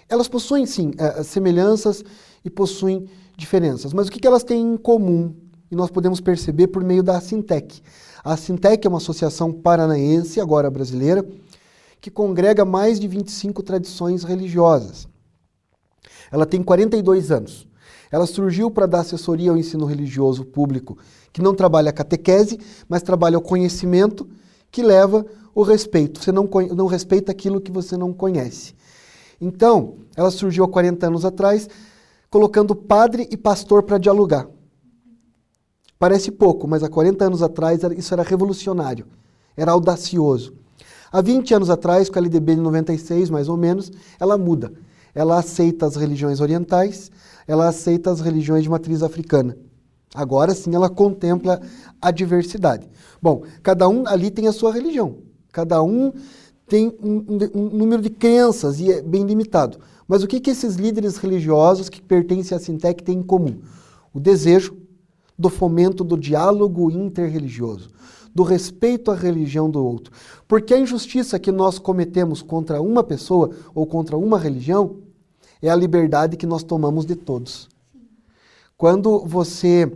Elas 0.08 0.28
possuem, 0.28 0.68
sim, 0.68 0.92
uh, 0.92 1.24
semelhanças 1.24 2.04
e 2.46 2.52
possuem 2.52 3.10
diferenças. 3.36 3.94
Mas 3.94 4.08
o 4.08 4.12
que 4.12 4.28
elas 4.28 4.44
têm 4.44 4.74
em 4.74 4.78
comum? 4.78 5.34
E 5.72 5.76
nós 5.76 5.90
podemos 5.90 6.22
perceber 6.22 6.68
por 6.68 6.84
meio 6.84 7.02
da 7.02 7.20
Sintec. 7.20 7.82
A 8.24 8.38
Sintec 8.38 8.86
é 8.86 8.90
uma 8.90 9.00
associação 9.00 9.52
paranaense, 9.52 10.40
agora 10.40 10.70
brasileira, 10.70 11.28
que 12.00 12.12
congrega 12.12 12.64
mais 12.64 13.00
de 13.00 13.08
25 13.08 13.64
tradições 13.64 14.24
religiosas. 14.24 15.08
Ela 16.32 16.46
tem 16.46 16.62
42 16.62 17.32
anos. 17.32 17.71
Ela 18.12 18.26
surgiu 18.26 18.70
para 18.70 18.86
dar 18.86 19.00
assessoria 19.00 19.52
ao 19.52 19.58
ensino 19.58 19.86
religioso 19.86 20.44
público, 20.44 20.98
que 21.32 21.42
não 21.42 21.56
trabalha 21.56 21.90
a 21.90 21.94
catequese, 21.94 22.60
mas 22.90 23.02
trabalha 23.02 23.38
o 23.38 23.42
conhecimento, 23.42 24.28
que 24.70 24.84
leva 24.84 25.26
o 25.56 25.64
respeito. 25.64 26.22
Você 26.22 26.32
não, 26.32 26.50
não 26.76 26.88
respeita 26.88 27.32
aquilo 27.32 27.62
que 27.62 27.72
você 27.72 27.96
não 27.96 28.12
conhece. 28.12 28.76
Então, 29.40 29.96
ela 30.16 30.30
surgiu 30.30 30.66
há 30.66 30.68
40 30.68 31.08
anos 31.08 31.26
atrás, 31.26 31.70
colocando 32.30 32.76
padre 32.76 33.28
e 33.32 33.38
pastor 33.38 33.84
para 33.84 33.98
dialogar. 33.98 34.48
Parece 35.98 36.32
pouco, 36.32 36.68
mas 36.68 36.84
há 36.84 36.90
40 36.90 37.26
anos 37.26 37.42
atrás 37.42 37.80
isso 37.98 38.14
era 38.14 38.24
revolucionário, 38.24 39.06
era 39.56 39.72
audacioso. 39.72 40.54
Há 41.12 41.22
20 41.22 41.54
anos 41.54 41.70
atrás, 41.70 42.10
com 42.10 42.18
a 42.18 42.22
LDB 42.22 42.56
de 42.56 42.62
96, 42.62 43.30
mais 43.30 43.50
ou 43.50 43.58
menos, 43.58 43.92
ela 44.20 44.38
muda. 44.38 44.72
Ela 45.14 45.38
aceita 45.38 45.86
as 45.86 45.96
religiões 45.96 46.40
orientais, 46.40 47.12
ela 47.48 47.68
aceita 47.68 48.12
as 48.12 48.22
religiões 48.22 48.64
de 48.64 48.70
matriz 48.70 49.04
africana. 49.04 49.58
Agora 50.14 50.54
sim 50.54 50.76
ela 50.76 50.90
contempla 50.90 51.62
a 52.02 52.12
diversidade. 52.12 52.90
Bom, 53.22 53.44
cada 53.64 53.88
um 53.88 54.06
ali 54.08 54.30
tem 54.30 54.48
a 54.48 54.52
sua 54.52 54.74
religião. 54.74 55.18
Cada 55.52 55.82
um 55.82 56.12
tem 56.68 56.88
um, 57.04 57.18
um, 57.18 57.62
um 57.62 57.70
número 57.70 58.02
de 58.02 58.10
crenças 58.10 58.80
e 58.80 58.92
é 58.92 59.02
bem 59.02 59.26
limitado. 59.26 59.80
Mas 60.08 60.24
o 60.24 60.28
que, 60.28 60.40
que 60.40 60.50
esses 60.50 60.76
líderes 60.76 61.18
religiosos 61.18 61.90
que 61.90 62.02
pertencem 62.02 62.56
à 62.56 62.60
Sintec 62.60 63.04
têm 63.04 63.20
em 63.20 63.24
comum? 63.24 63.60
O 64.14 64.20
desejo 64.20 64.78
do 65.38 65.50
fomento 65.50 66.04
do 66.04 66.18
diálogo 66.18 66.92
interreligioso, 66.92 67.90
do 68.34 68.44
respeito 68.44 69.10
à 69.10 69.16
religião 69.16 69.70
do 69.70 69.84
outro. 69.84 70.14
Porque 70.48 70.74
a 70.74 70.80
injustiça 70.80 71.40
que 71.40 71.52
nós 71.52 71.80
cometemos 71.80 72.42
contra 72.42 72.82
uma 72.82 73.04
pessoa 73.04 73.52
ou 73.74 73.86
contra 73.86 74.18
uma 74.18 74.38
religião 74.38 74.98
é 75.62 75.70
a 75.70 75.76
liberdade 75.76 76.38
que 76.38 76.46
nós 76.46 76.64
tomamos 76.64 77.06
de 77.06 77.16
todos. 77.16 77.70
Quando 78.78 79.20
você 79.26 79.92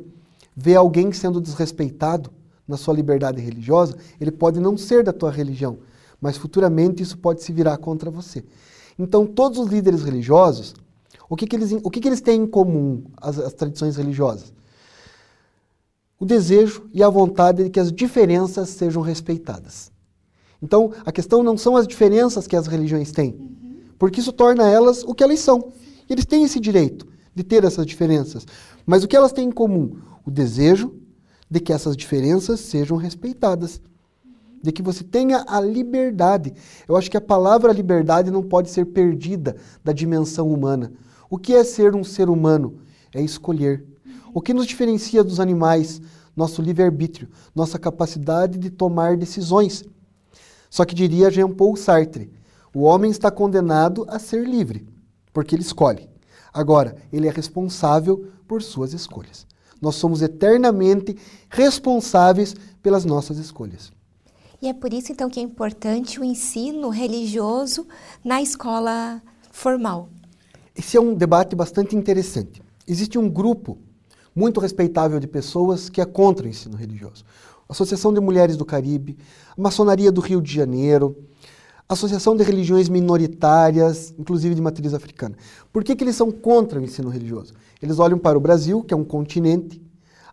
vê 0.56 0.76
alguém 0.76 1.12
sendo 1.12 1.42
desrespeitado 1.42 2.32
na 2.68 2.78
sua 2.78 2.94
liberdade 2.94 3.42
religiosa, 3.42 3.98
ele 4.20 4.32
pode 4.32 4.60
não 4.60 4.78
ser 4.78 5.04
da 5.04 5.12
tua 5.12 5.32
religião, 5.32 5.80
mas 6.22 6.38
futuramente 6.38 7.02
isso 7.02 7.18
pode 7.18 7.44
se 7.44 7.52
virar 7.52 7.78
contra 7.78 8.12
você. 8.12 8.44
Então, 8.98 9.26
todos 9.26 9.60
os 9.60 9.68
líderes 9.68 10.04
religiosos, 10.04 10.74
o 11.30 11.36
que, 11.36 11.48
que 11.48 11.56
eles, 11.56 11.72
o 11.72 11.90
que, 11.90 12.00
que 12.00 12.08
eles 12.08 12.22
têm 12.22 12.44
em 12.44 12.48
comum, 12.48 13.04
as, 13.18 13.40
as 13.40 13.54
tradições 13.54 13.96
religiosas? 13.96 14.54
o 16.20 16.26
desejo 16.26 16.90
e 16.94 17.04
a 17.04 17.10
vontade 17.10 17.64
de 17.66 17.70
que 17.70 17.80
as 17.80 17.92
diferenças 17.92 18.70
sejam 18.70 19.02
respeitadas. 19.02 19.92
Então, 20.62 20.92
a 21.06 21.12
questão 21.12 21.44
não 21.44 21.58
são 21.58 21.76
as 21.76 21.88
diferenças 21.88 22.48
que 22.48 22.56
as 22.56 22.68
religiões 22.68 23.12
têm, 23.12 23.56
porque 23.98 24.20
isso 24.20 24.32
torna 24.32 24.70
elas 24.70 25.04
o 25.04 25.14
que 25.14 25.24
elas 25.24 25.40
são. 25.40 25.72
Eles 26.10 26.26
têm 26.26 26.44
esse 26.44 26.60
direito 26.60 27.08
de 27.34 27.44
ter 27.44 27.64
essas 27.64 27.86
diferenças. 27.86 28.46
Mas 28.86 29.04
o 29.04 29.08
que 29.08 29.16
elas 29.16 29.32
têm 29.32 29.48
em 29.50 29.52
comum? 29.52 29.98
O 30.26 30.32
desejo 30.32 30.94
de 31.50 31.60
que 31.60 31.74
essas 31.74 31.96
diferenças 31.96 32.60
sejam 32.60 32.98
respeitadas. 32.98 33.82
De 34.62 34.72
que 34.72 34.82
você 34.82 35.04
tenha 35.04 35.44
a 35.48 35.60
liberdade. 35.60 36.54
Eu 36.88 36.96
acho 36.96 37.10
que 37.10 37.18
a 37.18 37.22
palavra 37.22 37.72
liberdade 37.72 38.32
não 38.32 38.42
pode 38.42 38.70
ser 38.70 38.86
perdida 38.86 39.56
da 39.84 39.92
dimensão 39.92 40.52
humana. 40.52 40.92
O 41.30 41.38
que 41.38 41.54
é 41.54 41.64
ser 41.64 41.96
um 41.96 42.04
ser 42.04 42.30
humano? 42.30 42.80
É 43.14 43.22
escolher. 43.22 43.86
O 44.34 44.42
que 44.42 44.54
nos 44.54 44.66
diferencia 44.66 45.24
dos 45.24 45.40
animais? 45.40 46.02
Nosso 46.36 46.62
livre-arbítrio, 46.62 47.30
nossa 47.56 47.80
capacidade 47.80 48.58
de 48.58 48.70
tomar 48.70 49.16
decisões. 49.16 49.86
Só 50.70 50.84
que 50.84 50.94
diria 50.94 51.32
Jean 51.32 51.50
Paul 51.50 51.78
Sartre: 51.78 52.30
o 52.76 52.82
homem 52.82 53.10
está 53.10 53.32
condenado 53.32 54.06
a 54.10 54.20
ser 54.20 54.46
livre, 54.46 54.86
porque 55.32 55.56
ele 55.56 55.62
escolhe. 55.62 56.10
Agora, 56.54 56.98
ele 57.12 57.26
é 57.26 57.32
responsável 57.32 58.28
por 58.46 58.62
suas 58.62 58.92
escolhas. 58.92 59.48
Nós 59.82 59.96
somos 59.96 60.22
eternamente 60.22 61.16
responsáveis 61.50 62.54
pelas 62.84 63.06
nossas 63.06 63.38
escolhas. 63.38 63.94
E 64.62 64.68
é 64.68 64.74
por 64.74 64.94
isso 64.94 65.12
então 65.12 65.30
que 65.30 65.40
é 65.40 65.44
importante 65.44 66.20
o 66.20 66.24
ensino 66.24 66.90
religioso 66.90 67.88
na 68.22 68.42
escola 68.42 69.22
formal. 69.52 70.10
Esse 70.76 70.98
é 70.98 71.02
um 71.02 71.14
debate 71.14 71.56
bastante 71.56 71.96
interessante. 71.96 72.62
Existe 72.86 73.18
um 73.18 73.30
grupo 73.30 73.78
muito 74.36 74.60
respeitável 74.60 75.18
de 75.18 75.28
pessoas 75.28 75.88
que 75.88 76.02
é 76.02 76.06
contra 76.06 76.46
o 76.46 76.50
ensino 76.50 76.76
religioso. 76.76 77.24
A 77.70 77.72
Associação 77.72 78.14
de 78.14 78.20
Mulheres 78.20 78.58
do 78.58 78.66
Caribe, 78.66 79.18
a 79.58 79.62
Maçonaria 79.62 80.12
do 80.12 80.20
Rio 80.20 80.42
de 80.42 80.54
Janeiro, 80.54 81.16
Associação 81.88 82.36
de 82.36 82.44
Religiões 82.44 82.90
Minoritárias, 82.90 84.12
inclusive 84.18 84.56
de 84.56 84.62
matriz 84.62 84.92
africana. 84.94 85.36
Por 85.72 85.84
que, 85.84 85.96
que 85.96 86.04
eles 86.04 86.16
são 86.16 86.32
contra 86.32 86.80
o 86.80 86.84
ensino 86.84 87.10
religioso? 87.10 87.54
Eles 87.80 88.00
olham 88.00 88.18
para 88.18 88.36
o 88.36 88.42
Brasil, 88.42 88.82
que 88.82 88.92
é 88.92 88.98
um 88.98 89.04
continente, 89.04 89.80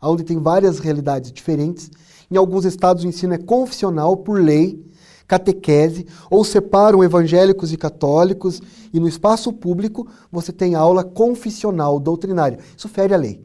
onde 0.00 0.24
tem 0.24 0.38
várias 0.38 0.78
realidades 0.78 1.30
diferentes. 1.30 1.90
Em 2.30 2.38
alguns 2.38 2.64
estados 2.64 3.04
o 3.04 3.06
ensino 3.06 3.34
é 3.34 3.38
confessional, 3.38 4.16
por 4.16 4.40
lei, 4.40 4.82
catequese, 5.28 6.06
ou 6.30 6.42
separam 6.42 7.04
evangélicos 7.04 7.70
e 7.70 7.76
católicos, 7.76 8.62
e 8.90 8.98
no 8.98 9.06
espaço 9.06 9.52
público 9.52 10.08
você 10.30 10.52
tem 10.52 10.74
aula 10.74 11.04
confessional, 11.04 12.00
doutrinária. 12.00 12.58
Isso 12.74 12.88
fere 12.88 13.12
a 13.12 13.18
lei, 13.18 13.44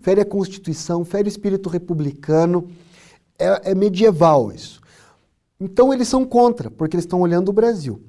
fere 0.00 0.20
a 0.20 0.24
Constituição, 0.24 1.04
fere 1.04 1.26
o 1.26 1.28
espírito 1.28 1.68
republicano, 1.68 2.68
é, 3.36 3.72
é 3.72 3.74
medieval 3.74 4.52
isso. 4.52 4.80
Então 5.60 5.92
eles 5.92 6.06
são 6.06 6.24
contra, 6.24 6.70
porque 6.70 6.94
eles 6.94 7.04
estão 7.04 7.20
olhando 7.20 7.48
o 7.48 7.52
Brasil. 7.52 8.00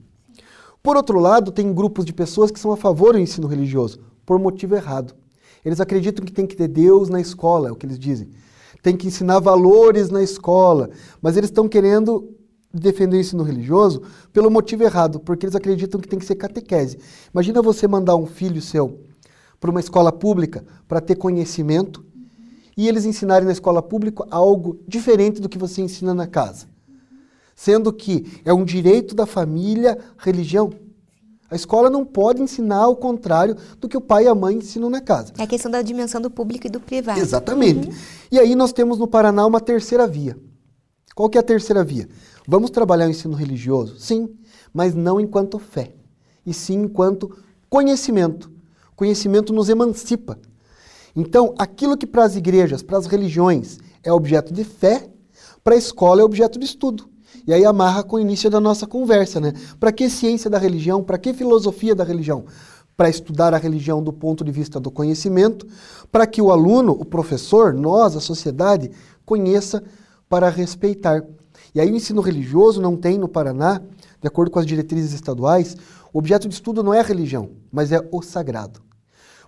Por 0.83 0.95
outro 0.95 1.19
lado, 1.19 1.51
tem 1.51 1.73
grupos 1.73 2.05
de 2.05 2.13
pessoas 2.13 2.51
que 2.51 2.59
são 2.59 2.71
a 2.71 2.77
favor 2.77 3.13
do 3.13 3.19
ensino 3.19 3.47
religioso, 3.47 3.99
por 4.25 4.37
motivo 4.37 4.75
errado. 4.75 5.15
Eles 5.65 5.81
acreditam 5.81 6.23
que 6.23 6.31
tem 6.31 6.45
que 6.45 6.55
ter 6.55 6.67
Deus 6.67 7.09
na 7.09 7.19
escola, 7.19 7.69
é 7.69 7.71
o 7.71 7.75
que 7.75 7.85
eles 7.85 7.99
dizem. 7.99 8.29
Tem 8.83 8.95
que 8.95 9.07
ensinar 9.07 9.39
valores 9.39 10.09
na 10.09 10.21
escola, 10.21 10.89
mas 11.21 11.35
eles 11.35 11.49
estão 11.49 11.67
querendo 11.67 12.33
defender 12.71 13.17
o 13.17 13.19
ensino 13.19 13.43
religioso 13.43 14.03
pelo 14.31 14.51
motivo 14.51 14.83
errado, 14.83 15.19
porque 15.19 15.45
eles 15.45 15.55
acreditam 15.55 15.99
que 15.99 16.07
tem 16.07 16.19
que 16.19 16.25
ser 16.25 16.35
catequese. 16.35 16.99
Imagina 17.33 17.61
você 17.63 17.87
mandar 17.87 18.15
um 18.15 18.27
filho 18.27 18.61
seu 18.61 18.99
para 19.59 19.71
uma 19.71 19.79
escola 19.79 20.11
pública 20.11 20.63
para 20.87 21.01
ter 21.01 21.15
conhecimento 21.15 22.05
e 22.77 22.87
eles 22.87 23.05
ensinarem 23.05 23.45
na 23.45 23.51
escola 23.51 23.81
pública 23.81 24.23
algo 24.29 24.79
diferente 24.87 25.41
do 25.41 25.49
que 25.49 25.57
você 25.57 25.81
ensina 25.81 26.13
na 26.13 26.27
casa. 26.27 26.67
Sendo 27.59 27.91
que 27.91 28.39
é 28.45 28.53
um 28.53 28.63
direito 28.63 29.13
da 29.13 29.25
família 29.25 29.97
religião. 30.17 30.69
A 31.51 31.57
escola 31.57 31.89
não 31.89 32.05
pode 32.05 32.41
ensinar 32.41 32.87
o 32.87 32.95
contrário 32.95 33.57
do 33.81 33.89
que 33.89 33.97
o 33.97 34.01
pai 34.01 34.23
e 34.23 34.27
a 34.29 34.33
mãe 34.33 34.55
ensinam 34.55 34.89
na 34.89 35.01
casa. 35.01 35.33
É 35.37 35.43
a 35.43 35.47
questão 35.47 35.69
da 35.69 35.81
dimensão 35.81 36.21
do 36.21 36.31
público 36.31 36.67
e 36.67 36.69
do 36.69 36.79
privado. 36.79 37.19
Exatamente. 37.19 37.89
Uhum. 37.89 37.95
E 38.31 38.39
aí 38.39 38.55
nós 38.55 38.71
temos 38.71 38.97
no 38.97 39.09
Paraná 39.09 39.45
uma 39.45 39.59
terceira 39.59 40.07
via. 40.07 40.37
Qual 41.13 41.29
que 41.29 41.37
é 41.37 41.41
a 41.41 41.43
terceira 41.43 41.83
via? 41.83 42.07
Vamos 42.47 42.69
trabalhar 42.69 43.07
o 43.07 43.09
ensino 43.09 43.35
religioso? 43.35 43.99
Sim, 43.99 44.29
mas 44.73 44.95
não 44.95 45.19
enquanto 45.19 45.59
fé, 45.59 45.91
e 46.45 46.53
sim 46.53 46.83
enquanto 46.83 47.29
conhecimento. 47.69 48.49
Conhecimento 48.95 49.51
nos 49.51 49.67
emancipa. 49.67 50.39
Então, 51.13 51.53
aquilo 51.59 51.97
que 51.97 52.07
para 52.07 52.23
as 52.23 52.37
igrejas, 52.37 52.81
para 52.81 52.97
as 52.97 53.05
religiões, 53.05 53.79
é 54.01 54.13
objeto 54.13 54.53
de 54.53 54.63
fé, 54.63 55.09
para 55.61 55.75
a 55.75 55.77
escola 55.77 56.21
é 56.21 56.23
objeto 56.23 56.57
de 56.57 56.63
estudo. 56.63 57.08
E 57.49 57.53
aí 57.53 57.65
amarra 57.65 58.03
com 58.03 58.17
o 58.17 58.19
início 58.19 58.47
da 58.47 58.59
nossa 58.59 58.85
conversa, 58.85 59.39
né? 59.39 59.53
Para 59.79 59.91
que 59.91 60.07
ciência 60.07 60.51
da 60.51 60.59
religião? 60.59 61.03
Para 61.03 61.17
que 61.17 61.33
filosofia 61.33 61.95
da 61.95 62.03
religião? 62.03 62.45
Para 62.95 63.09
estudar 63.09 63.55
a 63.55 63.57
religião 63.57 64.03
do 64.03 64.13
ponto 64.13 64.43
de 64.43 64.51
vista 64.51 64.79
do 64.79 64.91
conhecimento, 64.91 65.65
para 66.11 66.27
que 66.27 66.43
o 66.43 66.51
aluno, 66.51 66.91
o 66.91 67.03
professor, 67.03 67.73
nós, 67.73 68.15
a 68.15 68.19
sociedade, 68.19 68.91
conheça 69.25 69.83
para 70.29 70.47
respeitar. 70.47 71.23
E 71.73 71.81
aí 71.81 71.91
o 71.91 71.95
ensino 71.95 72.21
religioso 72.21 72.79
não 72.79 72.95
tem 72.95 73.17
no 73.17 73.27
Paraná, 73.27 73.81
de 74.21 74.27
acordo 74.27 74.51
com 74.51 74.59
as 74.59 74.65
diretrizes 74.67 75.13
estaduais, 75.13 75.75
o 76.13 76.19
objeto 76.19 76.47
de 76.47 76.53
estudo 76.53 76.83
não 76.83 76.93
é 76.93 76.99
a 76.99 77.03
religião, 77.03 77.49
mas 77.71 77.91
é 77.91 77.99
o 78.11 78.21
sagrado. 78.21 78.79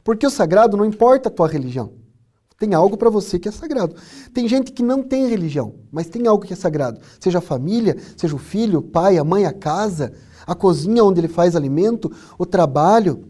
Porque 0.04 0.26
o 0.26 0.32
sagrado 0.32 0.76
não 0.76 0.86
importa 0.86 1.30
a 1.30 1.32
tua 1.32 1.48
religião. 1.48 2.01
Tem 2.62 2.76
algo 2.76 2.96
para 2.96 3.10
você 3.10 3.40
que 3.40 3.50
é 3.50 3.52
sagrado. 3.52 3.96
Tem 4.32 4.48
gente 4.48 4.72
que 4.72 4.84
não 4.84 5.02
tem 5.02 5.28
religião, 5.28 5.74
mas 5.92 6.08
tem 6.08 6.28
algo 6.28 6.46
que 6.46 6.54
é 6.54 6.56
sagrado. 6.56 7.02
Seja 7.20 7.40
a 7.40 7.42
família, 7.42 7.98
seja 8.16 8.36
o 8.36 8.38
filho, 8.38 8.78
o 8.78 8.84
pai, 8.84 9.18
a 9.18 9.24
mãe, 9.24 9.48
a 9.48 9.52
casa, 9.52 10.14
a 10.46 10.54
cozinha 10.54 11.04
onde 11.04 11.20
ele 11.20 11.28
faz 11.28 11.56
alimento, 11.56 12.12
o 12.38 12.46
trabalho. 12.46 13.28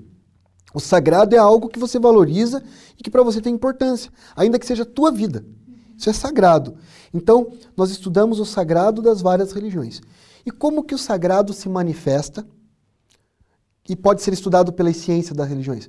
O 0.74 0.82
sagrado 0.82 1.34
é 1.34 1.38
algo 1.38 1.70
que 1.70 1.80
você 1.80 1.98
valoriza 1.98 2.62
e 3.00 3.02
que 3.02 3.10
para 3.10 3.24
você 3.24 3.39
tem 3.39 3.56
importância, 3.56 4.12
ainda 4.36 4.60
que 4.60 4.65
seja 4.65 4.84
a 4.84 4.86
tua 4.86 5.10
vida. 5.10 5.46
Isso 5.98 6.10
é 6.10 6.13
sagrado. 6.13 6.76
Então, 7.13 7.54
nós 7.78 7.89
estudamos 7.89 8.38
o 8.38 8.44
sagrado 8.46 9.02
das 9.02 9.22
várias 9.22 9.54
religiões. 9.54 10.02
E 10.46 10.52
como 10.52 10.84
que 10.84 10.94
o 10.94 10.98
sagrado 10.98 11.54
se 11.54 11.70
manifesta 11.70 12.46
e 13.88 13.96
pode 13.96 14.22
ser 14.24 14.34
estudado 14.34 14.74
pelas 14.74 14.98
ciências 14.98 15.38
das 15.38 15.48
religiões? 15.48 15.88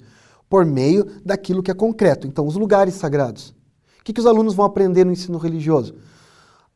Por 0.53 0.67
meio 0.67 1.07
daquilo 1.25 1.63
que 1.63 1.71
é 1.71 1.75
concreto. 1.75 2.27
Então, 2.27 2.47
os 2.47 2.57
lugares 2.57 2.93
sagrados. 2.93 3.55
O 3.99 4.05
que, 4.05 4.13
que 4.13 4.21
os 4.21 4.27
alunos 4.27 4.53
vão 4.53 4.67
aprender 4.67 5.03
no 5.03 5.11
ensino 5.11 5.39
religioso? 5.39 5.95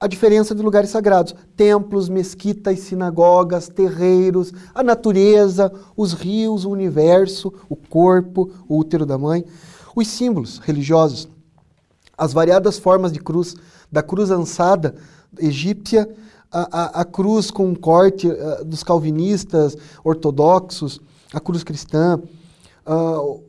A 0.01 0.07
diferença 0.07 0.55
de 0.55 0.63
lugares 0.63 0.89
sagrados: 0.89 1.35
templos, 1.55 2.09
mesquitas, 2.09 2.81
sinagogas, 2.81 3.69
terreiros, 3.69 4.51
a 4.75 4.83
natureza, 4.83 5.71
os 5.95 6.15
rios, 6.15 6.65
o 6.65 6.71
universo, 6.71 7.53
o 7.69 7.77
corpo, 7.77 8.51
o 8.67 8.79
útero 8.79 9.05
da 9.05 9.19
mãe, 9.19 9.45
os 9.95 10.09
símbolos 10.09 10.57
religiosos, 10.57 11.29
as 12.17 12.33
variadas 12.33 12.79
formas 12.79 13.13
de 13.13 13.21
cruz, 13.21 13.57
da 13.93 14.03
cruz 14.03 14.31
ansada 14.31 14.95
egípcia, 15.39 16.09
a, 16.51 17.01
a, 17.01 17.01
a 17.03 17.05
cruz 17.05 17.51
com 17.51 17.75
corte 17.77 18.27
uh, 18.27 18.65
dos 18.65 18.83
calvinistas 18.83 19.77
ortodoxos, 20.03 20.99
a 21.31 21.41
cruz 21.41 21.63
cristã, 21.63 22.19
uh, 22.87 23.45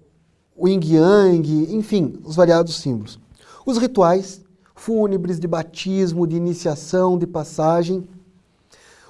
o 0.58 0.68
yin 0.68 0.80
yang, 0.84 1.76
enfim, 1.76 2.20
os 2.24 2.36
variados 2.36 2.78
símbolos. 2.78 3.20
Os 3.66 3.78
rituais 3.78 4.42
fúnebres 4.76 5.40
de 5.40 5.48
batismo, 5.48 6.26
de 6.26 6.36
iniciação, 6.36 7.18
de 7.18 7.28
passagem, 7.28 8.08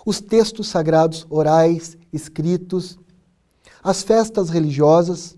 os 0.05 0.19
textos 0.21 0.67
sagrados 0.67 1.25
orais, 1.29 1.97
escritos, 2.12 2.97
as 3.83 4.03
festas 4.03 4.49
religiosas, 4.49 5.38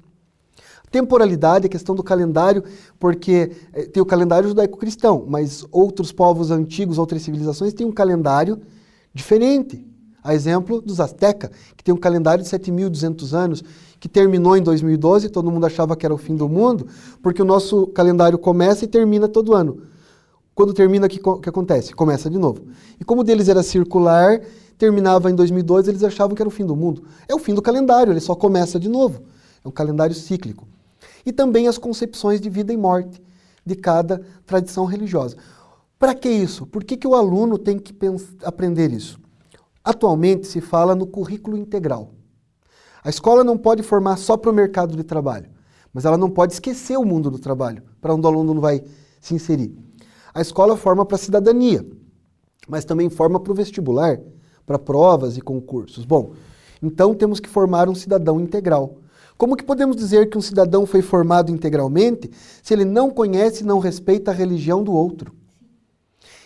temporalidade, 0.92 1.68
a 1.68 1.70
questão 1.70 1.96
do 1.96 2.04
calendário, 2.04 2.64
porque 3.00 3.52
eh, 3.74 3.84
tem 3.86 4.02
o 4.02 4.06
calendário 4.06 4.50
judaico-cristão, 4.50 5.26
mas 5.28 5.66
outros 5.72 6.12
povos 6.12 6.52
antigos, 6.52 6.98
outras 6.98 7.22
civilizações 7.22 7.74
têm 7.74 7.86
um 7.86 7.92
calendário 7.92 8.60
diferente. 9.14 9.86
A 10.24 10.34
exemplo 10.34 10.82
dos 10.82 11.00
Azteca, 11.00 11.52
que 11.76 11.84
tem 11.84 11.94
um 11.94 11.98
calendário 11.98 12.44
de 12.44 12.50
7.200 12.50 13.34
anos, 13.34 13.64
que 14.00 14.08
terminou 14.08 14.56
em 14.56 14.62
2012, 14.62 15.30
todo 15.30 15.52
mundo 15.52 15.66
achava 15.66 15.96
que 15.96 16.06
era 16.06 16.14
o 16.14 16.18
fim 16.18 16.36
do 16.36 16.48
mundo, 16.48 16.88
porque 17.22 17.42
o 17.42 17.46
nosso 17.46 17.88
calendário 17.88 18.38
começa 18.38 18.86
e 18.86 18.88
termina 18.88 19.28
todo 19.28 19.54
ano. 19.54 19.82
Quando 20.56 20.74
termina, 20.74 21.08
o 21.08 21.10
que, 21.10 21.20
que 21.20 21.50
acontece? 21.50 21.94
Começa 21.94 22.30
de 22.30 22.38
novo. 22.38 22.64
E 23.00 23.06
como 23.06 23.22
o 23.22 23.24
deles 23.24 23.48
era 23.48 23.64
circular, 23.64 24.42
terminava 24.78 25.32
em 25.32 25.36
2012, 25.36 25.90
eles 25.90 26.04
achavam 26.04 26.36
que 26.36 26.42
era 26.42 26.50
o 26.50 26.52
fim 26.52 26.66
do 26.66 26.76
mundo. 26.76 27.04
É 27.28 27.36
o 27.36 27.40
fim 27.40 27.54
do 27.54 27.62
calendário, 27.62 28.12
ele 28.12 28.20
só 28.20 28.36
começa 28.36 28.80
de 28.80 28.90
novo. 28.90 29.22
É 29.64 29.68
um 29.68 29.72
calendário 29.72 30.16
cíclico. 30.16 30.68
E 31.26 31.32
também 31.32 31.68
as 31.68 31.78
concepções 31.78 32.42
de 32.42 32.50
vida 32.50 32.74
e 32.74 32.78
morte 32.78 33.22
de 33.66 33.76
cada 33.76 34.22
tradição 34.46 34.86
religiosa. 34.86 35.38
Para 35.98 36.16
que 36.16 36.30
isso? 36.30 36.66
Por 36.66 36.84
que, 36.84 36.96
que 36.96 37.08
o 37.08 37.14
aluno 37.14 37.58
tem 37.58 37.78
que 37.78 37.94
aprender 38.44 38.92
isso? 38.92 39.20
Atualmente 39.84 40.48
se 40.48 40.62
fala 40.62 40.96
no 40.96 41.08
currículo 41.08 41.58
integral. 41.58 42.12
A 43.04 43.10
escola 43.10 43.44
não 43.44 43.58
pode 43.58 43.82
formar 43.82 44.18
só 44.18 44.36
para 44.36 44.52
o 44.52 44.54
mercado 44.54 44.96
de 44.96 45.04
trabalho, 45.04 45.50
mas 45.94 46.06
ela 46.06 46.18
não 46.18 46.30
pode 46.30 46.54
esquecer 46.54 46.98
o 46.98 47.06
mundo 47.06 47.32
do 47.32 47.40
trabalho, 47.40 47.84
para 48.02 48.14
onde 48.14 48.26
o 48.26 48.30
aluno 48.30 48.54
não 48.54 48.62
vai 48.62 48.84
se 49.22 49.34
inserir. 49.34 49.74
A 50.34 50.42
escola 50.42 50.76
forma 50.76 51.06
para 51.06 51.16
a 51.16 51.20
cidadania, 51.20 51.86
mas 52.68 52.86
também 52.86 53.10
forma 53.10 53.40
para 53.40 53.52
o 53.52 53.56
vestibular, 53.56 54.20
para 54.66 54.78
provas 54.78 55.38
e 55.38 55.42
concursos. 55.42 56.06
Bom, 56.06 56.34
então 56.84 57.16
temos 57.16 57.40
que 57.40 57.50
formar 57.50 57.90
um 57.90 57.96
cidadão 57.96 58.40
integral. 58.40 58.98
Como 59.38 59.56
que 59.56 59.64
podemos 59.64 59.96
dizer 59.96 60.30
que 60.30 60.38
um 60.38 60.42
cidadão 60.42 60.86
foi 60.86 61.02
formado 61.02 61.52
integralmente 61.52 62.30
se 62.62 62.74
ele 62.74 62.86
não 62.86 63.10
conhece 63.10 63.64
e 63.64 63.66
não 63.66 63.80
respeita 63.80 64.32
a 64.32 64.34
religião 64.34 64.84
do 64.84 64.92
outro? 64.92 65.34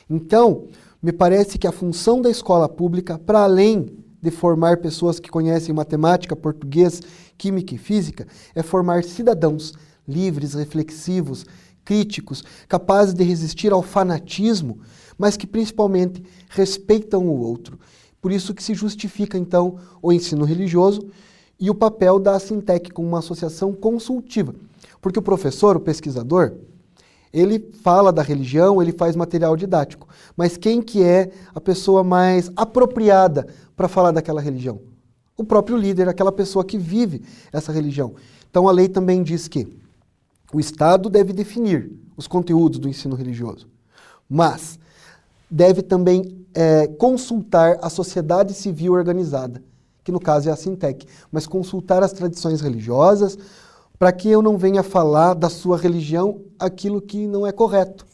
Então, 0.09 0.67
me 1.03 1.11
parece 1.11 1.57
que 1.57 1.67
a 1.67 1.71
função 1.73 2.21
da 2.21 2.29
escola 2.29 2.69
pública, 2.69 3.19
para 3.19 3.43
além 3.43 3.93
de 4.21 4.31
formar 4.31 4.77
pessoas 4.77 5.19
que 5.19 5.29
conhecem 5.29 5.75
matemática, 5.75 6.33
português, 6.33 7.01
química 7.37 7.75
e 7.75 7.77
física, 7.77 8.25
é 8.55 8.63
formar 8.63 9.03
cidadãos 9.03 9.73
livres, 10.07 10.53
reflexivos, 10.53 11.45
críticos, 11.83 12.41
capazes 12.69 13.13
de 13.13 13.21
resistir 13.21 13.73
ao 13.73 13.81
fanatismo, 13.83 14.79
mas 15.17 15.35
que 15.35 15.45
principalmente 15.45 16.23
respeitam 16.47 17.27
o 17.27 17.37
outro. 17.37 17.77
Por 18.21 18.31
isso 18.31 18.53
que 18.53 18.63
se 18.63 18.73
justifica 18.73 19.37
então 19.37 19.75
o 20.01 20.13
ensino 20.13 20.45
religioso 20.45 21.09
e 21.59 21.69
o 21.69 21.75
papel 21.75 22.17
da 22.17 22.39
Sintec 22.39 22.91
como 22.91 23.09
uma 23.09 23.19
associação 23.19 23.73
consultiva. 23.73 24.55
Porque 25.01 25.19
o 25.19 25.23
professor, 25.23 25.75
o 25.75 25.81
pesquisador, 25.81 26.53
ele 27.33 27.59
fala 27.81 28.13
da 28.13 28.21
religião, 28.21 28.79
ele 28.79 28.91
faz 28.91 29.15
material 29.15 29.57
didático, 29.57 30.07
mas 30.37 30.55
quem 30.55 30.81
que 30.81 31.01
é 31.01 31.31
a 31.55 31.59
pessoa 31.59 32.03
mais 32.03 32.51
apropriada 32.55 33.47
para 33.75 33.87
falar 33.87 34.11
daquela 34.11 34.39
religião? 34.39 34.79
O 35.35 35.43
próprio 35.43 35.75
líder, 35.75 36.07
aquela 36.07 36.31
pessoa 36.31 36.63
que 36.63 36.77
vive 36.77 37.23
essa 37.51 37.71
religião. 37.71 38.13
Então 38.49 38.67
a 38.67 38.71
lei 38.71 38.87
também 38.87 39.23
diz 39.23 39.47
que 39.47 39.67
o 40.53 40.59
Estado 40.59 41.09
deve 41.09 41.33
definir 41.33 41.91
os 42.15 42.27
conteúdos 42.27 42.77
do 42.77 42.87
ensino 42.87 43.15
religioso, 43.15 43.67
mas 44.29 44.77
deve 45.49 45.81
também 45.81 46.45
é, 46.53 46.85
consultar 46.85 47.79
a 47.81 47.89
sociedade 47.89 48.53
civil 48.53 48.93
organizada, 48.93 49.63
que 50.03 50.11
no 50.11 50.19
caso 50.19 50.49
é 50.49 50.51
a 50.51 50.55
Sintec, 50.55 51.07
mas 51.31 51.47
consultar 51.47 52.03
as 52.03 52.11
tradições 52.11 52.61
religiosas, 52.61 53.37
para 54.03 54.11
que 54.11 54.29
eu 54.29 54.41
não 54.41 54.57
venha 54.57 54.83
falar 54.83 55.33
da 55.33 55.49
sua 55.49 55.77
religião 55.77 56.41
aquilo 56.59 57.01
que 57.01 57.25
não 57.25 57.47
é 57.47 57.53
correto. 57.53 58.05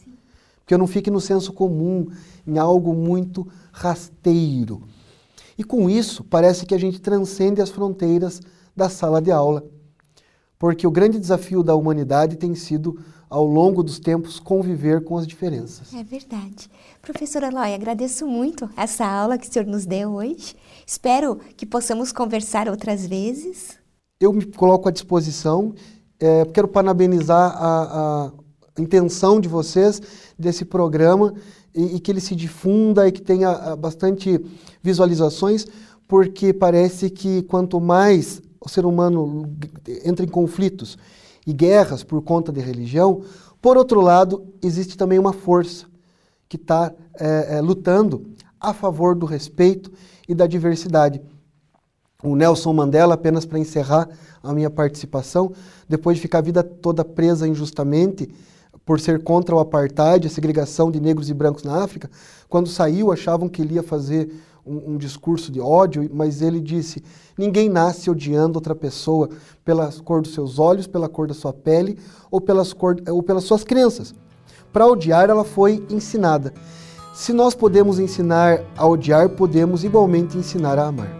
Que 0.64 0.72
eu 0.72 0.78
não 0.78 0.86
fique 0.86 1.10
no 1.10 1.20
senso 1.20 1.52
comum, 1.52 2.06
em 2.46 2.58
algo 2.58 2.94
muito 2.94 3.44
rasteiro. 3.72 4.84
E 5.58 5.64
com 5.64 5.90
isso, 5.90 6.22
parece 6.22 6.64
que 6.64 6.76
a 6.76 6.78
gente 6.78 7.00
transcende 7.00 7.60
as 7.60 7.70
fronteiras 7.70 8.40
da 8.76 8.88
sala 8.88 9.20
de 9.20 9.32
aula 9.32 9.64
porque 10.60 10.86
o 10.86 10.90
grande 10.90 11.18
desafio 11.18 11.62
da 11.62 11.74
humanidade 11.74 12.36
tem 12.36 12.54
sido, 12.54 13.02
ao 13.30 13.46
longo 13.46 13.82
dos 13.82 13.98
tempos, 13.98 14.38
conviver 14.38 15.02
com 15.02 15.16
as 15.16 15.26
diferenças. 15.26 15.94
É 15.94 16.04
verdade. 16.04 16.70
Professora 17.00 17.46
Eloy, 17.46 17.72
agradeço 17.72 18.26
muito 18.26 18.68
essa 18.76 19.06
aula 19.06 19.38
que 19.38 19.48
o 19.48 19.50
senhor 19.50 19.64
nos 19.64 19.86
deu 19.86 20.10
hoje. 20.10 20.54
Espero 20.86 21.36
que 21.56 21.64
possamos 21.64 22.12
conversar 22.12 22.68
outras 22.68 23.06
vezes. 23.06 23.79
Eu 24.20 24.34
me 24.34 24.44
coloco 24.44 24.86
à 24.86 24.92
disposição. 24.92 25.74
É, 26.20 26.44
quero 26.44 26.68
parabenizar 26.68 27.56
a, 27.56 28.26
a, 28.26 28.32
intenção 28.78 29.40
de 29.40 29.48
vocês 29.48 30.00
desse 30.38 30.62
programa 30.62 31.32
e, 31.74 31.96
e, 31.96 32.00
que 32.00 32.10
ele 32.10 32.20
se 32.20 32.36
difunda 32.36 33.08
e 33.08 33.12
que 33.12 33.22
tenha 33.22 33.74
bastante 33.76 34.38
visualizações, 34.82 35.66
porque 36.06 36.52
parece 36.52 37.08
que 37.08 37.42
quanto 37.44 37.80
mais 37.80 38.42
o 38.60 38.68
ser 38.68 38.84
humano 38.84 39.56
entra 40.04 40.26
em 40.26 40.28
conflitos 40.28 40.98
e 41.46 41.54
guerras 41.54 42.04
por 42.04 42.20
conta 42.20 42.52
de 42.52 42.60
religião, 42.60 43.22
por 43.62 43.78
outro 43.78 44.02
lado, 44.02 44.44
existe 44.62 44.98
também 44.98 45.18
uma 45.18 45.32
força 45.32 45.86
que 46.46 46.56
está 46.56 46.92
é, 47.18 47.56
é, 47.56 47.60
lutando 47.62 48.26
a 48.60 48.74
favor 48.74 49.14
do 49.14 49.24
respeito 49.24 49.90
e 50.28 50.34
da 50.34 50.46
diversidade. 50.46 51.22
O 52.22 52.36
Nelson 52.36 52.72
Mandela, 52.72 53.14
apenas 53.14 53.44
para 53.44 53.58
encerrar 53.58 54.08
a 54.42 54.52
minha 54.52 54.70
participação, 54.70 55.52
depois 55.88 56.16
de 56.16 56.22
ficar 56.22 56.38
a 56.38 56.42
vida 56.42 56.62
toda 56.62 57.04
presa 57.04 57.48
injustamente 57.48 58.28
por 58.84 58.98
ser 59.00 59.22
contra 59.22 59.54
o 59.54 59.60
apartheid, 59.60 60.26
a 60.26 60.30
segregação 60.30 60.90
de 60.90 61.00
negros 61.00 61.30
e 61.30 61.34
brancos 61.34 61.62
na 61.62 61.82
África, 61.82 62.10
quando 62.48 62.68
saiu 62.68 63.12
achavam 63.12 63.48
que 63.48 63.62
ele 63.62 63.74
ia 63.74 63.82
fazer 63.82 64.30
um, 64.66 64.92
um, 64.94 64.96
discurso 64.96 65.50
de 65.50 65.60
ódio, 65.60 66.08
mas 66.12 66.42
ele 66.42 66.60
disse: 66.60 67.02
ninguém 67.36 67.68
nasce 67.68 68.10
odiando 68.10 68.58
outra 68.58 68.74
pessoa 68.74 69.28
pela 69.64 69.90
cor 70.04 70.22
dos 70.22 70.34
seus 70.34 70.58
olhos, 70.58 70.86
pela 70.86 71.08
cor 71.08 71.26
da 71.26 71.34
sua 71.34 71.52
pele 71.52 71.98
ou 72.30 72.40
pelas, 72.40 72.72
cor, 72.72 72.96
ou 73.08 73.22
pelas 73.22 73.44
suas 73.44 73.64
crenças. 73.64 74.14
Para 74.72 74.86
odiar, 74.86 75.30
ela 75.30 75.44
foi 75.44 75.84
ensinada. 75.90 76.52
Se 77.14 77.32
nós 77.32 77.54
podemos 77.54 77.98
ensinar 77.98 78.60
a 78.76 78.86
odiar, 78.86 79.28
podemos 79.30 79.82
igualmente 79.82 80.38
ensinar 80.38 80.78
a 80.78 80.86
amar. 80.86 81.19